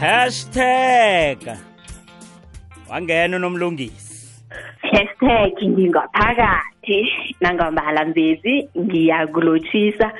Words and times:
hashtag. 0.00 1.38
Wangena 2.90 3.36
unomlungisi. 3.36 4.14
Hashtag 4.82 5.54
ngingaphakathi 5.62 7.08
nangambala 7.40 8.04
mbezi 8.04 8.68
ngiyakulotshisa 8.78 10.12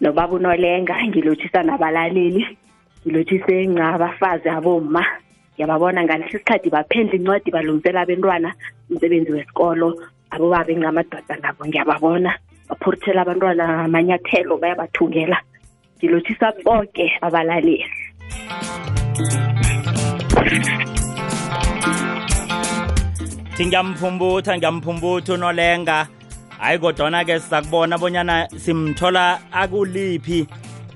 nobaba 0.00 0.34
unolenga 0.34 0.94
ngilotshisa 1.06 1.62
nabalaleli 1.62 2.58
ngilotshise 3.06 3.66
ngcabafazi 3.66 4.48
aboma 4.48 5.06
ngiyababona 5.54 6.04
ngalesi 6.04 6.38
sikhathi 6.38 6.70
baphendla 6.70 7.14
incwadi 7.14 7.50
balungisela 7.50 8.00
abentwana 8.00 8.54
umsebenzi 8.90 9.32
wesikolo 9.32 9.88
abobaba 10.30 10.70
engamadoda 10.72 11.36
nabo. 11.42 11.66
Ngiyababona 11.66 12.30
baphorithela 12.68 13.22
abantwana 13.22 13.84
amanyathelo 13.84 14.56
bayabathungela. 14.56 15.38
Ngilotshisa 16.00 16.52
bonke 16.64 17.12
abalaleli 17.20 17.84
thi 23.60 23.66
ngiyamphumbuthwa 23.66 24.56
ngiyamphumbuthwa 24.56 25.34
unolenga. 25.34 26.08
Hayi 26.58 26.78
kodwana-ke 26.78 27.40
sizakubona 27.40 27.98
bonyana 27.98 28.48
simthola 28.56 29.40
akuliphi 29.52 30.46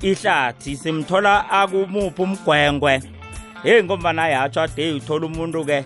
ihlathi 0.03 0.77
simthola 0.77 1.51
akumuphi 1.51 2.23
umgwengwe. 2.23 3.03
Heyi 3.63 3.83
ngombana 3.85 4.29
yatsho 4.29 4.61
ade 4.61 4.93
uthola 4.93 5.27
umuntu-ke 5.27 5.85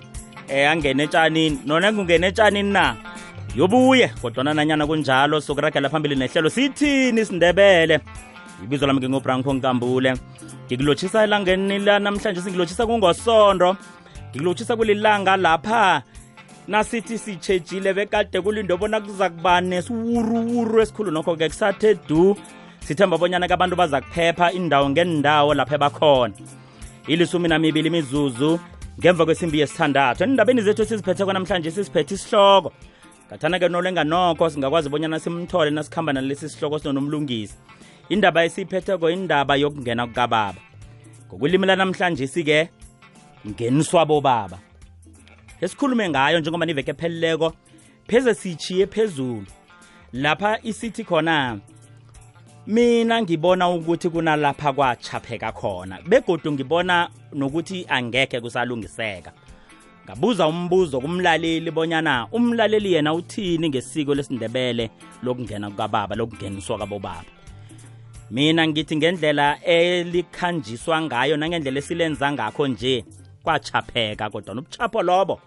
um 0.51 0.69
angene 0.71 1.03
etshanini 1.03 1.59
nonenga 1.67 2.01
ungene 2.01 2.27
etshanini 2.27 2.73
na? 2.73 2.97
Yobuye 3.57 4.09
kodwana 4.23 4.55
nanyana 4.55 4.87
kunjalo 4.87 5.41
sokuragela 5.41 5.89
phambili 5.89 6.17
nehlelo. 6.17 6.51
Sithini 6.51 7.21
isindebele 7.21 8.01
ibizo 8.65 8.87
lami 8.87 9.01
ngingubranko 9.01 9.55
nkambule 9.55 10.15
ngikulotshisa 10.67 11.25
elangeni 11.25 11.79
lanamhlanje 11.79 12.41
singilotshisa 12.41 12.87
kungosondo. 12.87 13.77
Ngikulotshisa 14.31 14.77
kulilanga 14.77 15.37
lapha. 15.37 16.03
Nasithi 16.69 17.19
sitshejile 17.19 17.95
bekade 17.95 18.41
kulinde 18.41 18.77
bona 18.77 19.01
kuza 19.01 19.31
kuba 19.31 19.61
nesiwuruwuru 19.61 20.81
esikhulu 20.83 21.11
nokho-ke 21.11 21.49
kusathe 21.49 21.95
du. 22.09 22.37
Sithemba 22.81 23.19
bonyana-ke 23.19 23.55
abantu 23.55 23.77
baza 23.77 24.01
kuphepha 24.01 24.53
indawo 24.53 24.91
ngendawo 24.91 25.55
lapho 25.55 25.75
ebakhona 25.75 26.35
ilisumi 27.07 27.49
namibili 27.49 27.89
imizuzu 27.89 28.61
ngemva 29.01 29.25
kwesimbi 29.25 29.61
yesithandathu. 29.61 30.25
Endabeni 30.25 30.63
zethu 30.63 30.83
esiziphetheko 30.83 31.33
namhlanje 31.33 31.71
sisiphethe 31.71 32.15
isihloko. 32.15 32.73
Ngathana-ke 33.29 33.69
nolenganokho 33.69 34.51
singakwazi 34.51 34.89
bonyana 34.89 35.21
simthole 35.21 35.71
nasikhamba 35.71 36.13
nalesi 36.13 36.49
sihloko 36.49 36.79
sinonomlungisi 36.79 37.57
indaba 38.09 38.45
esiyiphetheko 38.45 39.11
indaba 39.11 39.57
yokungena 39.57 40.07
kukababa. 40.07 40.61
Ngokulimi 41.27 41.67
lanamhlanje 41.67 42.27
si-ke 42.27 42.69
ngeniswa 43.49 44.07
bobaba. 44.07 44.59
Esikhulume 45.61 46.09
ngayo 46.09 46.41
njengoba 46.41 46.67
niveke 46.67 46.95
pheleleko 46.95 47.53
pheze 48.07 48.35
sichiye 48.35 48.87
phezulu. 48.87 49.47
Lapha 50.13 50.59
isithi 50.63 51.05
khona 51.05 51.59
mina 52.67 53.23
ngibona 53.23 53.69
ukuthi 53.69 54.11
kunalapha 54.11 54.73
kwachapheka 54.73 55.53
khona 55.53 55.99
begodu 56.07 56.53
ngibona 56.53 57.09
nokuthi 57.33 57.87
angekhe 57.89 58.41
kusalungiseka. 58.41 59.33
Ngabuza 60.05 60.49
umbuzo 60.49 61.01
kumlaleli 61.01 61.71
bonyana 61.71 62.29
umlaleli 62.33 62.93
yena 62.93 63.15
uthini 63.15 63.69
ngesiko 63.69 64.15
lesindebele 64.15 64.91
lokungena 65.23 65.71
kukababa 65.71 66.17
lokungeniswa 66.17 66.79
kabobaba? 66.79 67.38
Mina 68.31 68.69
ngithi 68.69 68.97
ngendlela 68.97 69.65
elikhanjiswa 69.65 71.03
ngayo 71.03 71.37
nangendlela 71.37 71.79
esilenza 71.79 72.33
ngakho 72.33 72.67
nje 72.69 73.05
kwachapheka 73.43 74.31
kodwa 74.31 74.55
nobuchapho 74.55 75.03
lobo. 75.03 75.41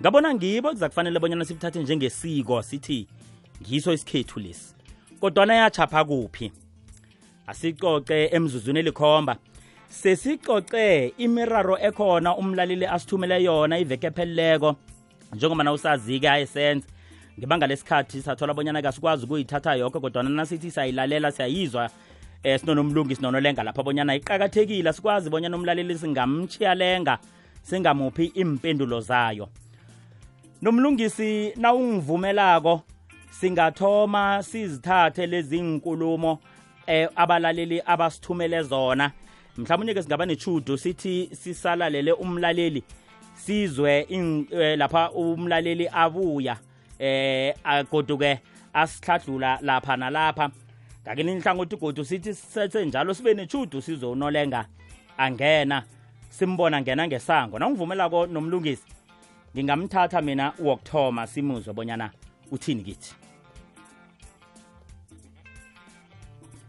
Ngabona 0.00 0.34
ngibo 0.34 0.68
kuza 0.68 0.88
kufanele 0.88 1.18
bonyana 1.18 1.44
sibuthathe 1.44 1.82
njengesiko 1.82 2.62
sithi 2.62 3.06
ngiso 3.62 3.92
isikhethu 3.92 4.40
lesi. 4.40 4.74
Kodwana 5.20 5.54
yachapha 5.54 6.04
kuphi? 6.04 6.52
Asicoce 7.46 8.28
emzuzwini 8.32 8.78
elikhomba. 8.78 9.36
Sesicoce 9.88 11.14
imiraro 11.18 11.78
ekhona 11.78 12.36
umlaleli 12.36 12.86
asithumele 12.86 13.42
yona 13.44 13.78
iveke 13.78 14.06
epheleleko 14.06 14.76
njengoba 15.32 15.64
na 15.64 15.72
usazi-ke 15.72 16.30
ayesenze 16.30 16.86
ngebanga 17.38 17.66
lesikhathi 17.66 18.22
sathola 18.22 18.54
bonyana 18.54 18.82
kasikwazi 18.82 19.24
ukuyithatha 19.24 19.74
yonke 19.74 20.00
kodwana 20.00 20.30
nasithi 20.30 20.70
siyayilalela 20.70 21.32
siyayizwa 21.32 21.90
eh 22.42 22.60
sinonomlungi 22.60 23.16
sinonolenga 23.16 23.62
lapha 23.62 23.82
bonyana 23.82 24.14
iqakathekile 24.14 24.92
sikwazi 24.92 25.30
bonyana 25.30 25.56
umlaleli 25.56 25.98
singamchiyalenga 25.98 27.18
singamuphi 27.62 28.24
impendulo 28.24 29.00
zayo. 29.00 29.48
Nomlungisi 30.62 31.52
nawungivumelako 31.56 32.82
singathoma 33.30 34.42
sizithathe 34.42 35.26
lezi 35.26 35.62
nkulumo 35.62 36.38
eh 36.86 37.08
abalaleli 37.16 37.82
abasithumele 37.86 38.62
zona. 38.62 39.12
Mhlawumnye 39.56 39.94
ke 39.94 40.02
singaba 40.02 40.26
nechudo 40.26 40.76
sithi 40.76 41.28
sisalalele 41.32 42.12
umlaleli 42.12 42.82
sizwe 43.34 44.06
eh, 44.10 44.78
lapha 44.78 45.10
umlaleli 45.10 45.88
abuya 45.92 46.56
eh 46.98 47.54
agoduke 47.64 48.40
asihladlula 48.74 49.58
lapha 49.62 49.96
nalapha. 49.96 50.50
Ngakini 51.02 51.32
inhlangothi 51.32 51.76
godu 51.76 52.04
sithi 52.04 52.34
sethe 52.34 52.84
njalo 52.84 53.14
sibe 53.14 53.34
nechudo 53.34 53.80
sizonolenga 53.80 54.66
angena 55.18 55.82
simbona 56.28 56.80
ngena 56.80 57.06
ngesango. 57.06 57.58
Nawungivumelako 57.58 58.26
nomlungisi 58.26 58.86
ngingamthatha 59.54 60.22
mina 60.22 60.52
wokuthoma 60.58 61.26
simuzwe 61.26 61.72
bonyana 61.74 62.10
uthini 62.50 62.82
kithi. 62.82 63.14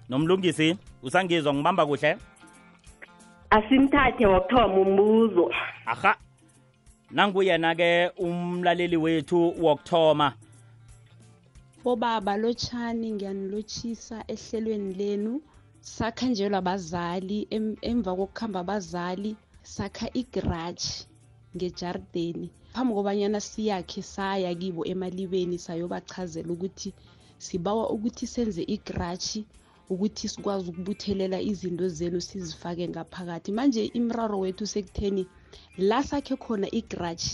Nomlungisi 0.09 0.77
usangizwa 1.03 1.53
ngibamba 1.53 1.85
kuhle? 1.85 2.17
Asimthathe 3.49 4.25
wokuthoma 4.25 4.75
umbuzo. 4.75 5.51
Aha. 5.85 6.15
Nanguyena-ke 7.11 8.11
umlaleli 8.17 8.97
wethu 8.97 9.53
wokuthoma 9.65 10.33
bobaba 11.83 12.33
lotshani 12.41 13.07
ngiyanilotshisa 13.15 14.17
ehlelweni 14.33 14.93
lenu? 15.01 15.33
Sakha 15.95 16.27
njelwa 16.31 16.61
bazali 16.67 17.47
em, 17.55 17.65
emva 17.89 18.11
kokuhamba 18.19 18.59
abazali 18.63 19.31
sakha 19.75 20.07
igaraji 20.21 20.95
ngejardeni. 21.55 22.47
Phambi 22.73 22.93
kobanyana 22.97 23.39
siyakhe 23.49 24.01
saya 24.01 24.55
kibo 24.61 24.81
emalibeni 24.91 25.57
sayobachazela 25.65 26.49
ukuthi 26.55 26.89
sibawa 27.45 27.85
ukuthi 27.95 28.25
senze 28.33 28.63
igaraji 28.75 29.41
ukuthi 29.89 30.25
sikwazi 30.33 30.65
ukubuthelela 30.71 31.37
izinto 31.51 31.87
zenu 31.97 32.19
sizifake 32.21 32.83
ngaphakathi. 32.91 33.49
Manje 33.57 33.81
imraro 33.99 34.39
wethu 34.43 34.65
sekutheni 34.73 35.23
la 35.77 35.99
sakhe 36.09 36.35
khona 36.43 36.67
igaraji 36.79 37.33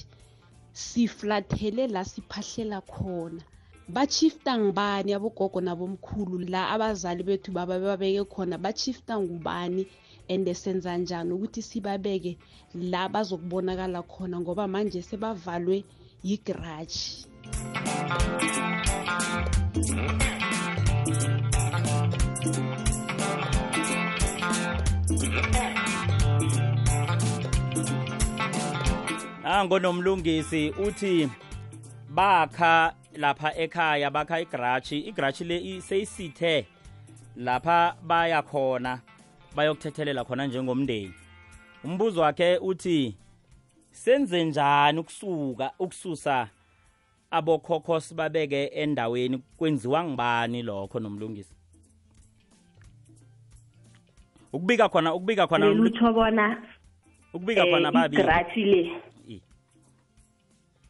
siflathele 0.74 1.84
la 1.88 2.02
siphahlela 2.12 2.81
khona. 2.81 3.44
Bachifta 3.90 4.58
ngubani 4.58 5.14
abogogo 5.14 5.60
nabomkhulu 5.62 6.38
la 6.54 6.70
abazali 6.74 7.24
bethu 7.24 7.52
baba 7.52 7.80
babeke 7.80 8.24
khona? 8.24 8.58
Bachifta 8.58 9.20
ngubani? 9.20 9.88
And 10.30 10.48
senza 10.56 10.96
njani 10.98 11.32
ukuthi 11.34 11.62
sibabeke 11.62 12.38
la 12.74 13.10
bazokubonakala 13.10 14.04
khona? 14.04 14.40
Ngoba 14.40 14.68
manje 14.68 15.02
sebavalwe 15.02 15.84
yigaraji 16.24 17.26
nango 29.60 29.80
nomlungisi 29.80 30.69
uthi 30.69 31.30
bakha 32.10 32.94
lapha 33.19 33.56
ekhaya 33.56 34.12
bakha 34.12 34.39
igaraji 34.39 35.00
igaraji 35.00 35.44
le 35.44 35.81
seyisithe 35.81 36.68
lapha 37.36 37.95
baya 38.04 38.42
khona 38.42 39.01
bayokuthethelela 39.56 40.24
khona 40.24 40.48
njengomndeni. 40.48 41.13
Umbuzo 41.83 42.21
wakhe 42.21 42.57
uthi 42.57 43.16
senze 43.92 44.44
njani 44.44 45.00
ukusuka 45.00 45.71
ukususa 45.80 46.48
abokhokho 47.31 48.00
sibabeke 48.00 48.66
endaweni? 48.66 49.44
Kwenziwa 49.57 50.04
ngibani 50.04 50.62
lokho 50.62 51.00
nomlungisi? 51.00 51.56
Ukubika 54.54 54.89
khona 54.89 55.13
ukubika 55.13 55.48
khona 55.48 55.65
lelutho 55.65 56.13
bona 56.13 56.63
ukubika 57.33 57.65
khona 57.65 57.92
babi 57.92 58.15
igaraji 58.15 58.63
le 58.65 59.01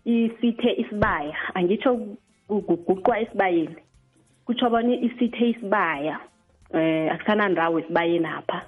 isithe 0.10 0.72
isibaya. 0.82 1.38
Angitsho 1.54 1.92
kuguqwa 2.48 3.20
esibayeni. 3.20 3.76
Kutsho 4.46 4.70
bona 4.70 4.94
isithe 5.08 5.50
isibaya 5.50 6.20
eh 6.74 7.12
akusanandawo 7.14 7.80
esibayeni 7.80 8.26
apha. 8.26 8.60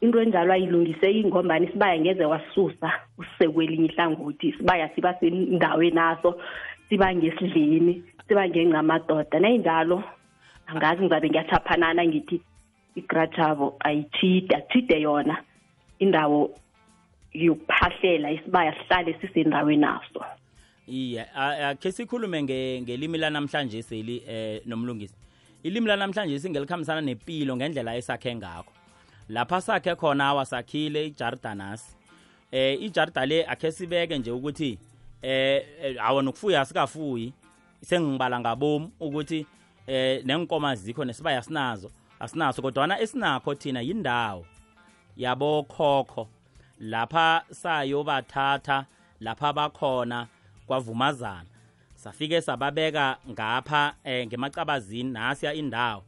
Into 0.00 0.20
enjalo 0.20 0.52
ayilungiseki 0.52 1.24
ngombani 1.24 1.66
isibaya 1.66 2.00
ngeze 2.00 2.24
wasusa 2.24 2.88
usise 3.18 3.48
kwelinye 3.48 3.88
ihlangothi. 3.88 4.48
Isibaya 4.48 4.88
siba 4.94 5.14
sendaweni 5.20 5.94
naso 5.94 6.40
siba 6.88 7.14
ngesidleni 7.14 8.04
siba 8.28 8.48
ngengamadoda. 8.48 9.40
Nayinjalo 9.40 10.02
angazi 10.66 11.02
ngizabe 11.02 11.28
ngiyachaphanana 11.30 12.06
ngithi 12.06 12.40
igrajabo 12.96 13.76
ayitshide 13.80 14.56
achide 14.56 15.00
yona 15.00 15.36
indawo 15.98 16.50
yokuphahlela 17.44 18.30
isibaya 18.30 18.72
sihlale 18.74 19.18
sisendaweni 19.20 19.80
naso. 19.80 20.24
Iye 20.88 21.26
a- 21.34 21.68
akhe 21.68 21.92
sikhulume 21.92 22.42
nge- 22.42 22.82
ngelimi 22.82 23.18
lanamhlanje 23.18 23.82
seli 23.82 24.22
eh 24.28 24.60
nomlungisi. 24.66 25.14
Ilimi 25.62 25.86
lanamhlanje 25.86 26.38
singelikhambisana 26.38 27.00
nempilo 27.00 27.56
ngendlela 27.56 27.96
esakhe 27.96 28.34
ngakho. 28.34 28.72
Lapha 29.28 29.60
sakhe 29.60 29.94
khona 29.94 30.34
wasakhile 30.34 31.06
ijardanas 31.06 31.96
eh 32.52 32.82
ijarda 32.82 33.26
le 33.26 33.44
akhe 33.46 33.72
sibeke 33.72 34.18
nje 34.18 34.30
ukuthi 34.30 34.78
eh 35.22 35.62
eh, 35.82 35.96
awa 36.00 36.22
nokufuya 36.22 36.64
sikafuyi 36.64 37.32
sengibala 37.82 38.40
ngabom 38.40 38.90
ukuthi 39.00 39.46
eh 39.86 40.22
nenkomo 40.24 40.66
azikho 40.68 41.04
nesibaya 41.04 41.42
sinazo 41.42 41.90
asinaso 42.20 42.62
kodwana 42.62 43.00
esinakho 43.00 43.54
thina 43.54 43.80
yindawo 43.80 44.46
yabokhokho 45.16 46.28
lapha 46.80 47.44
sayobathatha 47.50 48.86
lapha 49.20 49.52
bakhona 49.52 50.26
kwavumazana. 50.66 51.46
Safike 51.94 52.40
sababeka 52.40 53.16
ngapha 53.30 53.94
eh, 54.04 54.26
ngemacabazini 54.26 55.10
nasiya 55.10 55.54
indawo. 55.54 56.02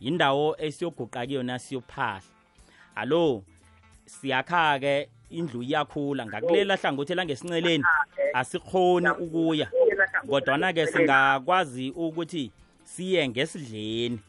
Indawo 0.00 0.56
esiyoguqa 0.58 1.26
kuyona 1.26 1.58
siyophahla. 1.58 2.22
Alo 2.94 3.42
siyakha-ke 4.06 5.08
indlu 5.30 5.62
iyakhula. 5.62 6.26
Ngakulela 6.26 6.76
hlangothi 6.76 7.14
langesinceleni 7.14 7.84
asikhoni 8.34 9.08
ukuya. 9.08 9.70
Kodwana-ke 10.28 10.86
singakwazi 10.86 11.90
ukuthi 11.90 12.52
siye 12.84 13.28
ngesidleni. 13.28 14.20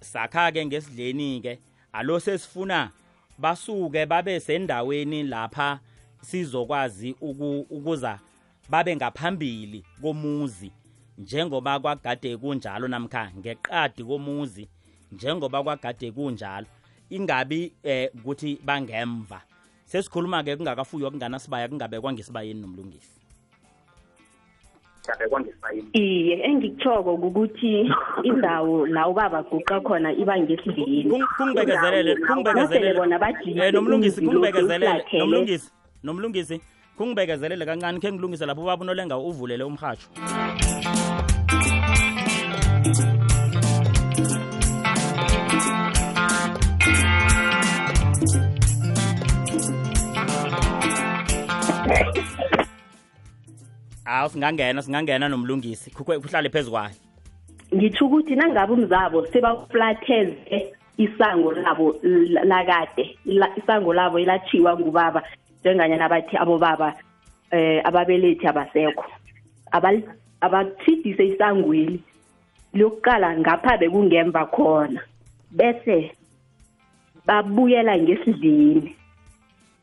Sakha-ke 0.00 0.66
ngesidleni-ke. 0.66 1.58
Alo 1.92 2.20
sesifuna 2.20 2.90
basuke 3.38 4.06
babe 4.06 4.40
sendaweni 4.40 5.22
lapha 5.22 5.80
sizokwazi 6.20 7.16
uku, 7.20 7.66
ukuza 7.70 8.18
babe 8.70 8.96
ngaphambili 8.96 9.84
komuzi. 10.02 10.72
Njengoba 11.18 11.80
kwagade 11.80 12.36
kunjalo 12.36 12.88
namkha 12.88 13.32
ngeqadi 13.38 14.04
komuzi 14.04 14.68
njengoba 15.12 15.62
kwagade 15.62 16.10
kunjalo 16.12 16.66
ingabi 17.10 17.72
eh 17.82 18.10
ukuthi 18.14 18.58
bangemva. 18.64 19.42
Sesikhuluma 19.84 20.42
ke 20.42 20.56
kungakafuywa 20.56 21.10
kunganasibaya 21.10 21.68
kungabekwa 21.68 22.12
ngesibayeni 22.12 22.60
nomlungisi. 22.60 23.23
Iye 25.92 26.34
engikuchoko 26.48 27.14
ukuthi 27.14 27.90
indawo 28.22 28.86
la 28.86 29.08
ubaba 29.08 29.42
guqa 29.42 29.80
khona 29.80 30.12
iba 30.12 30.38
ngesidleni 30.38 31.04
Kung- 31.10 31.26
kungibekezelele 31.36 32.14
nasele 32.14 32.26
kungibekezelele. 32.26 32.94
bona 32.98 33.18
bajike 33.18 33.60
eh 33.60 33.72
nomlungisi 33.72 34.20
umuzi 34.20 34.24
lo 34.34 34.40
kungibekezelele 34.40 34.86
sewuflathele. 34.86 35.18
nomlungisi 35.22 35.70
nomlungisi 36.02 36.60
kungibekezelele 36.96 37.64
kancane 37.66 38.00
khe 38.00 38.12
ngilungise 38.12 38.46
lapho 38.46 38.62
ubaba 38.62 38.82
unolenga 38.84 39.16
uvulele 39.18 39.64
umhatsho 39.64 40.08
awu 54.14 54.28
singangena 54.30 54.82
singangena 54.82 55.28
nomlungisi. 55.28 55.90
Kuhlale 55.90 56.48
phezu 56.50 56.70
kwayo 56.70 56.94
ngitsho 57.74 58.06
ukuthi 58.06 58.36
nangabe 58.36 58.72
umzabo 58.72 59.26
sebaflatheze 59.26 60.74
isango 60.98 61.52
labo 61.52 61.96
la- 62.02 62.44
lakade 62.44 63.18
la- 63.24 63.50
isango 63.58 63.92
labo 63.92 64.18
elatshiwa 64.18 64.78
ngubaba 64.78 65.22
njenganyana 65.60 66.08
bathi 66.08 66.36
abobaba 66.36 66.94
eh 67.50 67.80
ababelethi 67.84 68.46
abasekho. 68.46 69.04
Abathidise 70.40 71.26
isangweli 71.26 71.98
lokuqala 72.74 73.38
ngapha 73.38 73.78
bekungemva 73.78 74.46
khona. 74.46 75.00
Bese 75.50 76.10
babuyela 77.26 77.98
ngesidleni 77.98 78.94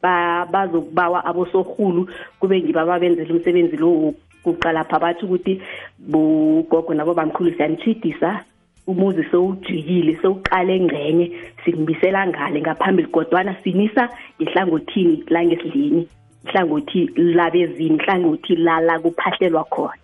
ba 0.02 0.46
bazokubawa 0.46 1.26
abosorhulu 1.26 2.08
kube 2.40 2.62
ngibo 2.62 2.80
ababenzela 2.80 3.34
umsebenzi 3.34 3.78
lo 3.78 4.14
kuqala 4.44 4.84
pha 4.84 5.00
bathi 5.00 5.26
ukuthi 5.26 5.62
bogogo 6.00 6.94
nabo 6.94 7.14
bamkhulu 7.14 7.52
siyanitshidisa 7.56 8.44
umuzi 8.88 9.24
sewujikile 9.32 10.18
sewuqale 10.22 10.80
ngcenye 10.80 11.32
simbisela 11.66 12.28
ngale 12.28 12.62
ngaphambili 12.62 13.08
kodwana 13.08 13.56
sinisa 13.64 14.10
ngehlangothini 14.42 15.24
langesidlini 15.28 16.08
ihlangothi 16.46 17.10
labezini 17.16 17.96
ihlangothi 17.96 18.56
lala 18.56 19.00
kuphahlelwa 19.00 19.64
khona. 19.64 20.02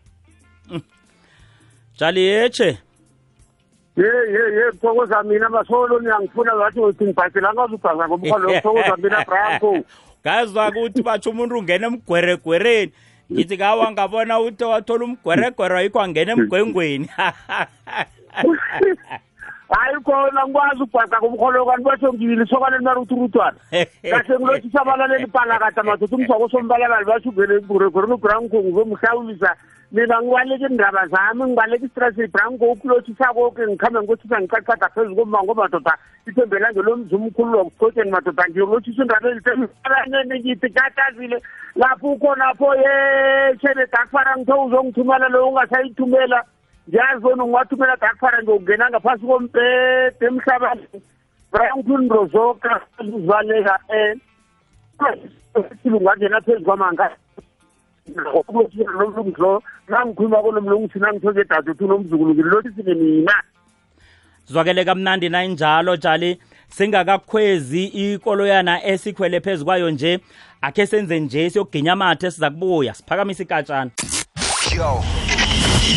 Jali 1.97 2.21
yeche. 2.21 2.77
Ye 3.97 4.05
ye 4.05 4.43
ye 4.57 4.71
thokoza 4.81 5.23
mina 5.23 5.49
basolo 5.49 5.99
niyangifuna 5.99 6.55
ngathi 6.55 6.79
uthi 6.79 7.03
ngibhadela 7.03 7.53
ngazubhaza 7.53 8.07
ngomkholo 8.07 8.61
thokoza 8.61 8.97
mina 8.97 9.25
branko 9.25 9.77
ngazwa 10.21 10.69
ukuthi 10.69 11.01
batsho 11.01 11.29
umuntu 11.29 11.57
ungena 11.57 11.87
emgweregwereni. 11.87 12.91
Ngithi 13.31 13.57
kawa 13.57 13.91
ngabona 13.91 14.39
uthi 14.39 14.63
wathola 14.63 15.05
umgweregwere 15.05 15.77
ayikho 15.77 16.01
angena 16.01 16.31
emgwengweni. 16.31 17.09
Hayi 19.69 19.99
khona 20.03 20.47
ngikwazi 20.47 20.83
ukubhaca 20.83 21.19
ngomkholo 21.19 21.65
kanti 21.65 21.83
basho 21.83 22.13
ngibili 22.13 22.47
sokane 22.47 22.77
limaruthurutwana 22.77 23.57
kahle 24.11 24.39
ngilothisa 24.39 24.81
abalaleli 24.81 25.27
palakata 25.27 25.83
madoda 25.83 26.15
umsako 26.15 26.49
sombalalali 26.49 27.05
basho 27.05 27.29
ungene 27.29 27.53
emburegwereni 27.55 28.13
ubranko 28.13 28.57
ngizomhlawulisa 28.63 29.55
mina 29.91 30.21
ngibaleka 30.21 30.67
iindaba 30.67 31.07
zami 31.07 31.43
ngibaleka 31.43 31.85
istrasi 31.85 32.27
branko 32.27 32.71
ukulothisa 32.71 33.33
koke 33.33 33.67
ngikhambe 33.67 33.99
ngikothisa 33.99 34.41
ngicacada 34.41 34.89
phezu 34.89 35.15
komango 35.15 35.53
madoda 35.53 35.97
ithembela 36.27 36.71
ngelomzi 36.71 37.15
umkhulu 37.15 37.57
wakuthotsheni 37.57 38.11
madoda 38.11 38.43
ngiyokulothisa 38.49 39.01
indaba 39.01 39.29
ezisealanyeni 39.29 40.39
ngithi 40.39 40.69
katazile 40.69 41.41
lapho 41.75 42.11
ukhonapho 42.11 42.75
ye 42.75 42.93
shebe 43.61 43.85
dakfara 43.93 44.37
ngitho 44.37 44.65
uzongithumela 44.65 45.29
lo 45.29 45.47
ungasayithumela. 45.47 46.43
Ngiyazi 46.89 47.21
bona 47.21 47.43
ungiwathumela 47.43 47.95
dakfara 47.95 48.43
ngiyokungena 48.43 48.89
ngaphasi 48.89 49.25
kombhede 49.25 50.25
emhlabani 50.27 50.87
branklin 51.51 52.09
rozoka 52.09 52.81
uzivaleka 52.99 53.79
um 53.89 54.19
ungangena 55.95 56.41
phezu 56.41 56.65
kwamanga 56.65 57.09
nomlungilo 58.15 59.63
nangikhuluma 59.87 60.41
konomlungusi 60.41 60.99
nangithoke 60.99 61.43
dade 61.43 61.71
uthi 61.71 61.83
unomzukulu 61.83 62.33
ngilotisile 62.33 62.93
mina. 62.93 63.33
Zwakele 64.45 64.85
kamnandi 64.85 65.29
nayinjalo 65.29 65.97
jali 65.97 66.39
singakakhwezi 66.69 67.85
ikoloyana 67.85 68.85
esikhwele 68.85 69.39
phezu 69.39 69.65
kwayo 69.65 69.91
nje 69.91 70.19
akhe 70.61 70.85
senze 70.85 71.19
nje 71.19 71.49
siyoginya 71.49 71.93
amathe 71.93 72.31
siza 72.31 72.49
kubuya 72.49 72.93
siphakamise 72.93 73.43
ikatshana. 73.43 73.91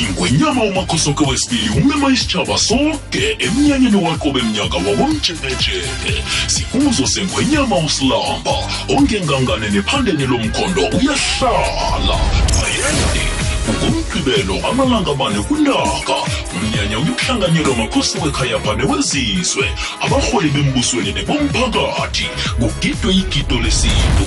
Ingwenyama 0.03 0.63
umakhosoke 0.65 1.25
wesibili 1.25 1.69
umema 1.69 2.11
isitshaba 2.11 2.59
sonke 2.59 3.37
emnyanyeni 3.39 3.97
waqobe 3.97 4.43
mnyaka 4.43 4.77
wawomjekejeke 4.77 6.15
sikuzo 6.47 7.07
sengwenyama 7.07 7.77
usilamba 7.77 8.55
ongengangane 8.89 9.69
nephandeni 9.71 10.27
lomkhondo 10.27 10.83
uyahlala. 10.83 12.17
Ayende 12.65 13.25
ngomgqibelo 13.71 14.69
amalanga 14.69 15.15
mane 15.15 15.39
kuntaka 15.43 16.17
umnyanya 16.57 16.99
uyokuhlanganyelwa 16.99 17.77
makhosi 17.77 18.19
wekhayapha 18.19 18.75
newezizwe 18.75 19.67
abarholi 20.01 20.49
bembusweni 20.51 21.13
nebomphakathi. 21.13 22.27
Kugidwe 22.61 23.15
igido 23.15 23.61
lesintu. 23.61 24.25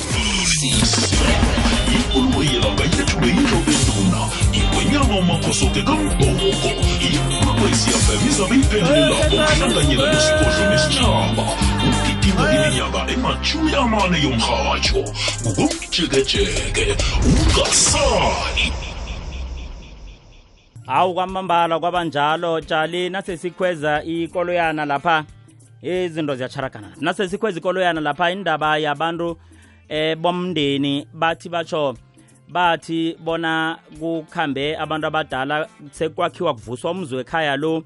Ikulumo 1.94 2.44
yelanga 2.44 2.84
yethulwe 2.84 3.28
yilobenduna 3.28 3.63
ingwenyama 4.94 5.20
umakhosoke 5.20 5.82
kambhoko 5.82 6.70
ikulumo 7.02 7.68
isiyafem 7.72 8.28
izabe 8.28 8.56
iphelelelapho 8.56 9.36
ukuhlanganyela 9.36 10.14
nesigodlo 10.14 10.64
nesitshaba 10.72 11.44
ukugidinga 11.88 12.44
iminyaka 12.54 13.12
emashumi 13.14 13.76
amane 13.76 14.18
yomrhatsho 14.24 15.02
ngkomjekejeke 15.48 16.86
ungasali 17.26 18.74
hawu 20.86 21.14
kwamambala 21.14 21.80
kwabanjalo 21.80 22.62
jali 22.62 23.10
nasesikhweza 23.10 24.04
ikoloyana 24.04 24.86
lapha. 24.86 25.26
Izinto 25.82 26.36
ziyacharagana 26.36 26.88
nase 27.02 27.30
sikhweza 27.30 27.58
ikoloyana 27.60 28.02
lapha 28.02 28.32
indaba 28.32 28.78
yabantu 28.78 29.38
eh 29.90 30.18
bomndeni 30.18 31.08
bathi 31.14 31.50
batsho 31.50 31.96
bathi 32.54 33.18
bona 33.20 33.80
kukhambe 34.00 34.78
abantu 34.78 35.08
abadala 35.08 35.68
sekwakhiwa 35.92 36.54
kuvuswa 36.54 36.92
umzi 36.92 37.16
wekhaya 37.16 37.58
lo 37.58 37.84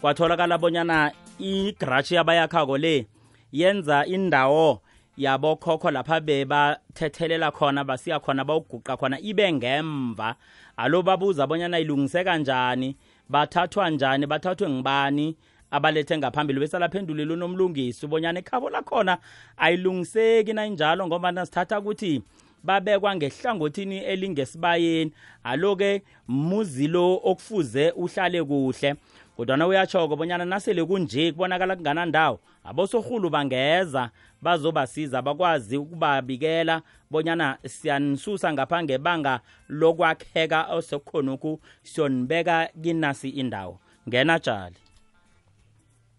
kwatholakala 0.00 0.58
bonyana 0.58 1.12
igrashi 1.38 2.14
yabayakhako 2.14 2.78
le 2.78 3.06
yenza 3.52 4.06
indawo 4.06 4.80
yabokhokho 5.16 5.90
lapha 5.90 6.20
bebathethelela 6.20 7.50
khona 7.50 7.84
basiya 7.84 8.20
khona 8.20 8.44
bawuguqa 8.44 8.96
khona 8.96 9.20
ibe 9.20 9.52
ngemva. 9.52 10.34
Alo 10.76 11.02
babuza 11.02 11.46
bonyana 11.46 11.78
ilungiseka 11.78 12.38
njani 12.38 12.96
bathathwa 13.28 13.90
njani? 13.90 14.26
Bathathwe 14.26 14.68
ngibani 14.70 15.36
abalethe 15.70 16.18
ngaphambili 16.18 16.60
bese 16.60 16.78
laphendulile 16.78 17.32
unomlungisi 17.32 18.06
ubonyana 18.06 18.40
ikhabo 18.40 18.70
lakhona 18.70 19.18
ayilungiseki 19.56 20.52
nayinjalo 20.52 21.06
ngoba 21.06 21.32
nasithatha 21.32 21.78
ukuthi 21.78 22.22
babekwa 22.62 23.16
ngehlangothini 23.16 23.98
elingesibayeni 23.98 25.12
alo-ke 25.44 26.02
muzi 26.28 26.88
lo 26.88 27.20
okufuze 27.24 27.90
uhlale 27.90 28.44
kuhle. 28.44 28.94
Kodwana 29.36 29.66
uyatshoko 29.66 30.16
bonyana 30.16 30.44
nasele 30.44 30.84
kunje 30.84 31.32
kubonakala 31.32 31.76
kunganandawo 31.76 32.40
abosorhulu 32.64 33.30
bangeza 33.30 34.10
bazobasiza 34.42 35.22
bakwazi 35.22 35.76
ukubabikela 35.76 36.82
bonyana 37.10 37.58
siyanisusa 37.66 38.52
ngapha 38.52 38.82
ngebanga 38.82 39.40
lokwakheka 39.68 40.66
osekukhonokhu 40.66 41.60
siyonibeka 41.82 42.68
kinasi 42.82 43.28
indawo. 43.28 43.78
Ngena 44.08 44.38
jali 44.38 44.76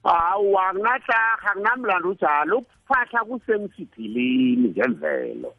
hawu 0.03 0.59
akunahlaha 0.59 1.53
kunamlando 1.53 2.13
njalo. 2.13 2.57
Ukuphahla 2.57 3.25
kusemsidilini 3.25 4.69
ngemvelo. 4.69 5.53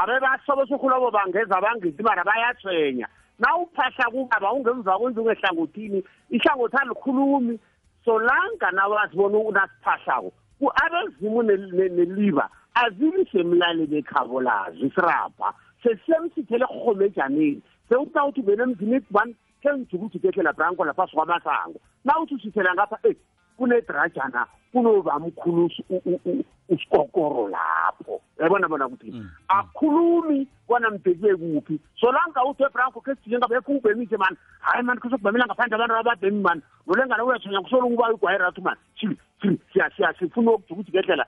Abe 0.00 0.20
basobo 0.20 0.66
sokhulabo 0.66 1.10
bangeza 1.10 1.60
bangithi 1.60 2.02
mara 2.02 2.24
bayathwenya 2.24 3.08
na 3.38 3.56
uphahla 3.56 4.10
kubaba 4.10 4.52
ungemva 4.52 4.98
kwenza 4.98 5.20
ungehlangothini 5.20 6.04
ihlangothi 6.30 6.76
alikhulumi. 6.76 7.58
Solanga 8.04 8.70
nawazibona 8.70 9.38
unasiphahlako 9.38 10.32
abezimu 10.74 11.42
neliba 11.42 12.48
azibi 12.74 13.24
semlaleni 13.32 13.96
ekhabo 13.98 14.40
lazo 14.40 14.86
isirabha. 14.86 15.54
Sesisemsithele 15.82 16.66
kuhomejaneni 16.66 17.62
sewutawuthi 17.88 18.42
benemzini 18.42 19.00
one 19.14 19.34
kengijukujikehlela 19.62 20.52
branko 20.52 20.84
lapha 20.84 21.06
sikwamasango. 21.06 21.80
Nawuthi 22.04 22.34
usithela 22.34 22.74
ngapha 22.74 22.98
eyi 23.02 23.16
kunedrajana 23.56 24.46
kunobamkhulu 24.72 25.70
usikokoro 26.68 27.48
lapho. 27.48 28.20
Yabona 28.40 28.68
bona 28.68 28.86
ukuthi 28.86 29.10
Mm, 29.12 29.30
akhulumi 29.48 30.48
kwana 30.66 30.90
mbhekile 30.90 31.36
kuphi 31.36 31.78
solanga 32.00 32.44
uthi 32.44 32.62
ebranko 32.62 33.00
ke 33.00 33.14
sijike 33.14 33.38
ngabekho 33.38 33.72
ubhemile 33.72 34.16
mani 34.16 34.36
hayi 34.60 34.82
mani 34.82 35.00
kusokubhemela 35.00 35.46
ngaphandle 35.46 35.74
abantu 35.76 35.94
ababhemi 35.94 36.40
mani. 36.42 36.62
Nolengana 36.86 37.24
uyathonya 37.24 37.60
kusola 37.60 37.84
ukuba 37.86 38.10
igwayi 38.12 38.38
rathu 38.38 38.62
mani 38.62 38.80
sili 39.00 39.16
sili 39.40 39.58
siya 39.72 39.90
siya 39.96 40.14
sifuna 40.18 40.50
ukujikujikehlela 40.52 41.26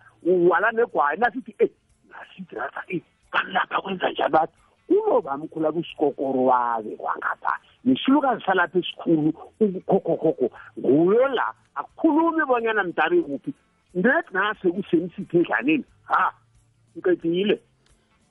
wala 0.50 0.72
negwayi 0.72 1.18
nasithi 1.18 1.54
eh 1.58 1.70
nasithi 2.10 2.54
rata 2.56 2.82
eh 2.88 3.00
kanilapha 3.30 3.80
kwenza 3.80 4.10
njani 4.10 4.32
bathi? 4.32 4.52
Unobamkhulu 4.88 5.66
akusikokoro 5.68 6.44
wake 6.44 6.96
kwangapha. 6.96 7.58
Nesilukazi 7.86 8.44
salapha 8.44 8.78
esikhulu 8.78 9.32
ukukhokhokoko 9.60 10.50
nguyo 10.78 11.28
la 11.28 11.54
akukhulumi 11.74 12.44
bonyana 12.46 12.84
mdari 12.84 13.22
kuphi. 13.22 13.54
Ndet 13.94 14.26
nase 14.32 14.68
usemsithi 14.68 15.38
edlaneni 15.38 15.84
ha 16.04 16.32
nqedile 16.96 17.60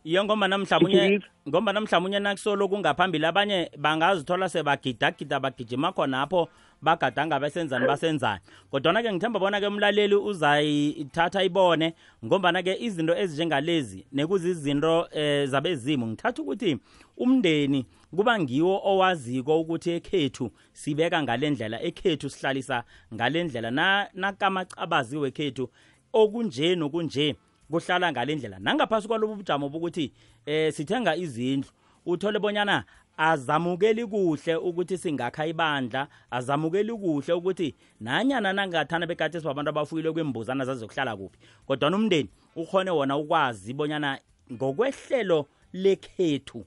iyo 0.05 0.23
ngombana 0.23 0.57
mhlawumunye 0.57 1.21
ngombana 1.49 1.81
mhlawumunye 1.81 2.19
nakusolo 2.19 2.67
kungaphambili 2.67 3.25
abanye 3.25 3.71
bangazithola 3.77 4.49
sebagidagida 4.49 5.39
bagijima 5.39 5.91
khona 5.91 6.21
apho 6.21 6.49
bagadanga 6.81 7.39
besenzani 7.39 7.87
basenzani. 7.87 8.41
Kodwana-ke 8.71 9.13
ngithemba 9.13 9.39
bona-ke 9.39 9.67
umlaleli 9.67 10.15
uzayithatha 10.15 11.43
ibone 11.43 11.93
ngombana-ke 12.25 12.77
izinto 12.79 13.17
ezinjengalezi 13.17 14.05
nekuzizinto 14.13 15.07
eh, 15.11 15.47
zabezimu. 15.47 16.07
Ngithatha 16.07 16.41
ukuthi 16.41 16.77
umndeni 17.17 17.85
kuba 18.15 18.39
ngiwo 18.39 18.81
owaziko 18.85 19.61
ukuthi 19.61 19.91
ekhethu 19.91 20.51
sibeka 20.73 21.23
ngale 21.23 21.49
ndlela 21.49 21.81
ekhethu 21.83 22.29
sihlalisa 22.29 22.83
ngale 23.13 23.43
ndlela. 23.43 23.71
Na 23.71 24.09
nakamacabazi 24.13 25.17
wekhethu 25.17 25.69
okunje 26.13 26.75
nokunje 26.75 27.35
kuhlala 27.71 28.11
ngale 28.11 28.35
ndlela. 28.35 28.59
Nangaphasi 28.59 29.07
kwalobu 29.07 29.35
bujamo 29.35 29.69
bokuthi 29.69 30.13
eh 30.45 30.73
sithenga 30.73 31.15
izindlu 31.15 31.69
uthole 32.05 32.39
bonyana 32.39 32.83
azamukeli 33.17 34.05
kuhle 34.05 34.55
ukuthi 34.55 34.97
singakha 34.97 35.45
ibandla 35.47 36.07
azamukeli 36.31 36.93
kuhle 36.93 37.33
ukuthi 37.33 37.75
nanyana 37.99 38.53
nangathana 38.53 39.07
bekade 39.07 39.39
sibabantu 39.39 39.69
abafuyile 39.69 40.11
kwembuzana 40.11 40.65
zazokuhlala 40.65 41.17
kuphi. 41.17 41.39
Kodwa 41.65 41.89
umndeni 41.89 42.29
ukhone 42.55 42.91
wona 42.91 43.17
ukwazi 43.17 43.73
bonyana 43.73 44.19
ngokwehlelo 44.53 45.47
lekhethu 45.73 46.65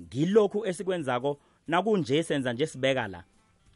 ngilokhu 0.00 0.66
esikwenzako 0.66 1.38
nakunje 1.68 2.22
senza 2.22 2.52
nje 2.52 2.66
sibeka 2.66 3.08
la. 3.08 3.24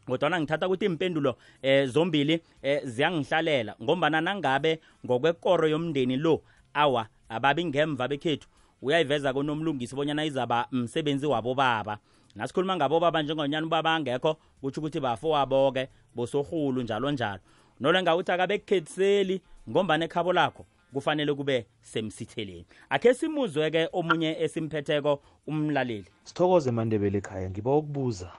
Kodwana 0.07 0.41
ngithatha 0.41 0.67
ukuthi 0.67 0.85
impendulo 0.85 1.37
eh 1.63 1.87
zombili 1.89 2.41
eh 2.63 2.81
ziyangihlalela 2.85 3.77
ngombana 3.83 4.21
nangabe 4.21 4.81
ngokwekoro 5.05 5.69
yomndeni 5.69 6.17
lo 6.17 6.43
awa 6.75 7.07
ababi 7.29 7.65
ngemva 7.65 8.09
bekhethu 8.09 8.49
uyayiveza 8.83 9.33
konomlungisi 9.33 9.95
bonyana 9.95 10.25
izaba 10.25 10.67
msebenzi 10.73 11.27
wabo 11.27 11.55
baba 11.55 11.99
nasikhuluma 12.35 12.77
ngabo 12.77 13.01
baba 13.01 13.23
njengonyana 13.23 13.67
ubaba 13.67 13.95
angekho 13.95 14.37
kutsho 14.61 14.81
ukuthi 14.81 15.01
bafo 15.01 15.31
waboke 15.31 15.89
bosorhulu 16.15 16.83
njalo 16.83 17.11
njalo. 17.11 17.41
Nolenga 17.81 18.17
uthi 18.17 18.33
akabekukhethiseli 18.33 19.41
ngombana 19.69 20.05
ekhabo 20.05 20.33
lakho 20.33 20.67
kufanele 20.93 21.35
kube 21.35 21.67
semsitheleni. 21.83 22.67
Akhe 22.91 23.15
simuzwe-ke 23.15 23.89
omunye 23.93 24.37
esimphetheko 24.41 25.23
umlaleli. 25.47 26.05
Sithokoze 26.25 26.71
mandebele 26.71 27.19
ekhaya 27.19 27.51
ngiba 27.51 27.77
ukubuza. 27.77 28.33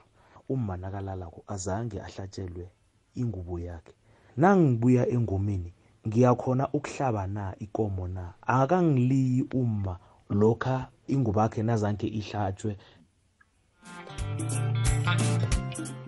Uma 0.50 0.78
nakalalako 0.78 1.44
azange 1.48 2.02
ahlatshelwe 2.02 2.70
ingubo 3.16 3.60
yakhe. 3.60 3.94
Nangibuya 4.38 5.08
engomeni 5.10 5.74
ngiyakhona 6.08 6.70
ukuhlaba 6.74 7.28
na 7.28 7.56
ikomo 7.60 8.08
na? 8.08 8.34
Akangiliyi 8.42 9.46
uma 9.54 10.00
lokha 10.30 10.90
ingubo 11.08 11.40
yakhe 11.42 11.64
nazange 11.64 12.08
ihlatshwe. 12.08 12.78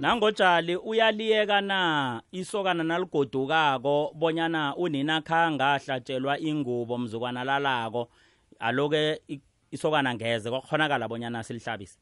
Nangotshali 0.07 0.75
uyaliyeka 0.75 1.61
na 1.61 2.21
isokana 2.31 2.83
naligodukako 2.83 4.11
bonyana 4.15 4.75
unina 4.75 5.21
khanga 5.21 5.73
ahlatshelwa 5.73 6.39
ingubo 6.39 6.97
mzukwana 6.97 7.43
lalako 7.43 8.09
aloke 8.59 9.21
i- 9.29 9.41
isokana 9.71 10.13
ngeze 10.15 10.49
kwakhonakala 10.49 11.07
bonyana 11.07 11.43
silihlabise. 11.43 11.99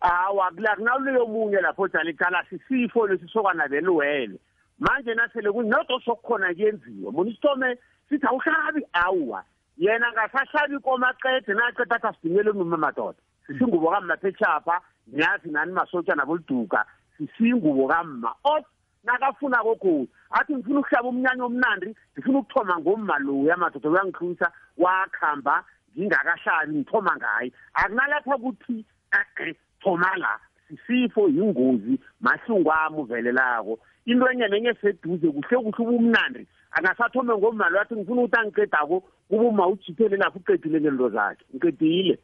Hawa 0.00 0.50
kunawuleyo 0.76 1.26
munye 1.26 1.60
lapho 1.60 1.88
jali 1.88 2.14
cala 2.14 2.44
sisifo 2.50 3.06
lesisokana 3.06 3.68
beluwele. 3.68 4.38
Manje 4.78 5.14
nasele 5.14 5.52
kunoto 5.52 6.00
sokukhona 6.00 6.54
kuyenziwa. 6.54 7.12
Bona 7.12 7.30
isithome 7.30 7.76
sithi 8.08 8.26
awuhlabi 8.26 8.86
awuwa 8.92 9.44
yena 9.78 10.12
ngasahlabi 10.12 10.78
komaqede 10.78 11.54
naqeda 11.54 11.96
athi 11.96 12.06
asidingele 12.06 12.52
noma 12.52 12.76
madoda 12.76 13.18
sisingubo 13.46 13.90
kammaphechapha 13.90 14.80
niyazi 15.06 15.48
nani 15.50 15.72
masotya 15.72 16.14
naboliduka 16.14 16.86
sisingubo 17.18 17.88
kamma 17.88 18.34
ot 18.44 18.64
nakafuna 19.04 19.62
kokhulu. 19.62 20.08
Athi 20.30 20.54
ngifuna 20.54 20.80
ukuhlaba 20.80 21.08
umnyanya 21.08 21.44
omnandi 21.44 21.96
ngifuna 22.14 22.38
ukuthoma 22.38 22.78
ngomma 22.78 23.18
loya 23.18 23.56
madoda 23.56 23.90
uyangihlwisa 23.90 24.52
wakhamba 24.78 25.64
ngingakahlabi 25.98 26.74
ngithoma 26.74 27.16
ngaye. 27.16 27.52
Akunalapha 27.74 28.38
kuthi 28.38 28.84
eh, 29.12 29.56
thoma 29.82 30.16
la. 30.16 30.38
Sisifo 30.68 31.28
yingozi 31.28 31.98
mahlungu 32.20 32.72
ami 32.72 32.96
uvelelako. 32.96 33.78
Into 34.06 34.30
enye 34.30 34.48
nenye 34.48 34.74
seduze 34.74 35.28
kuhle 35.30 35.56
kuhle 35.58 35.82
ubumnandi 35.88 36.46
angasathome 36.72 37.34
ngomali 37.34 37.76
wathi 37.76 37.94
ngifuna 37.94 38.22
ukuthi 38.22 38.36
angiqedako 38.40 39.00
kube 39.28 39.44
uma 39.46 39.66
ujithele 39.66 40.16
lapho 40.16 40.38
uqedile 40.38 40.80
ngento 40.80 41.08
zakhe. 41.08 41.44
Ngiqedile. 41.54 42.18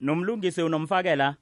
Nomlungisi 0.00 0.62
unomfakela? 0.62 1.36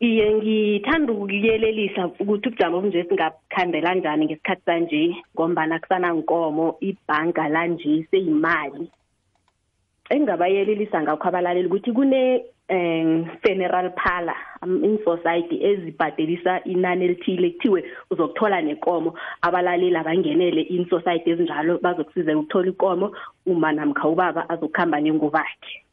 Iye 0.00 0.34
ngithanda 0.34 1.12
ukuyelelisa 1.12 2.06
ukuthi 2.20 2.48
ubujamo 2.48 2.76
obunje 2.78 3.04
singabukhandela 3.04 3.94
njani 3.94 4.24
ngesikhathi 4.26 4.64
sanje 4.64 5.16
ngombana 5.34 5.78
kusanankomo 5.78 6.76
ibhanka 6.80 7.48
lanje 7.48 8.06
seyimali. 8.10 8.88
Engingabayelelisa 10.10 11.02
ngakho 11.02 11.28
abalaleli 11.28 11.68
ukuthi 11.68 11.92
kune 11.92 12.44
um 12.70 13.26
funeral 13.42 13.90
parlor 13.90 14.36
um, 14.62 14.84
in 14.84 14.98
society 15.04 15.60
ezibhadelisa 15.60 16.64
inani 16.64 17.04
elithile 17.04 17.50
kuthiwe 17.50 17.84
uzokuthola 18.10 18.62
nekomo. 18.62 19.14
Abalaleli 19.42 19.96
abangenele 19.96 20.62
in 20.62 20.88
society 20.88 21.30
ezinjalo 21.30 21.78
bazokusizeka 21.78 22.38
ukuthola 22.38 22.68
ikomo 22.68 23.12
uma 23.46 23.72
namkha 23.72 24.08
ubaba 24.08 24.48
azokuhamba 24.48 25.00
nengubakhe. 25.00 25.84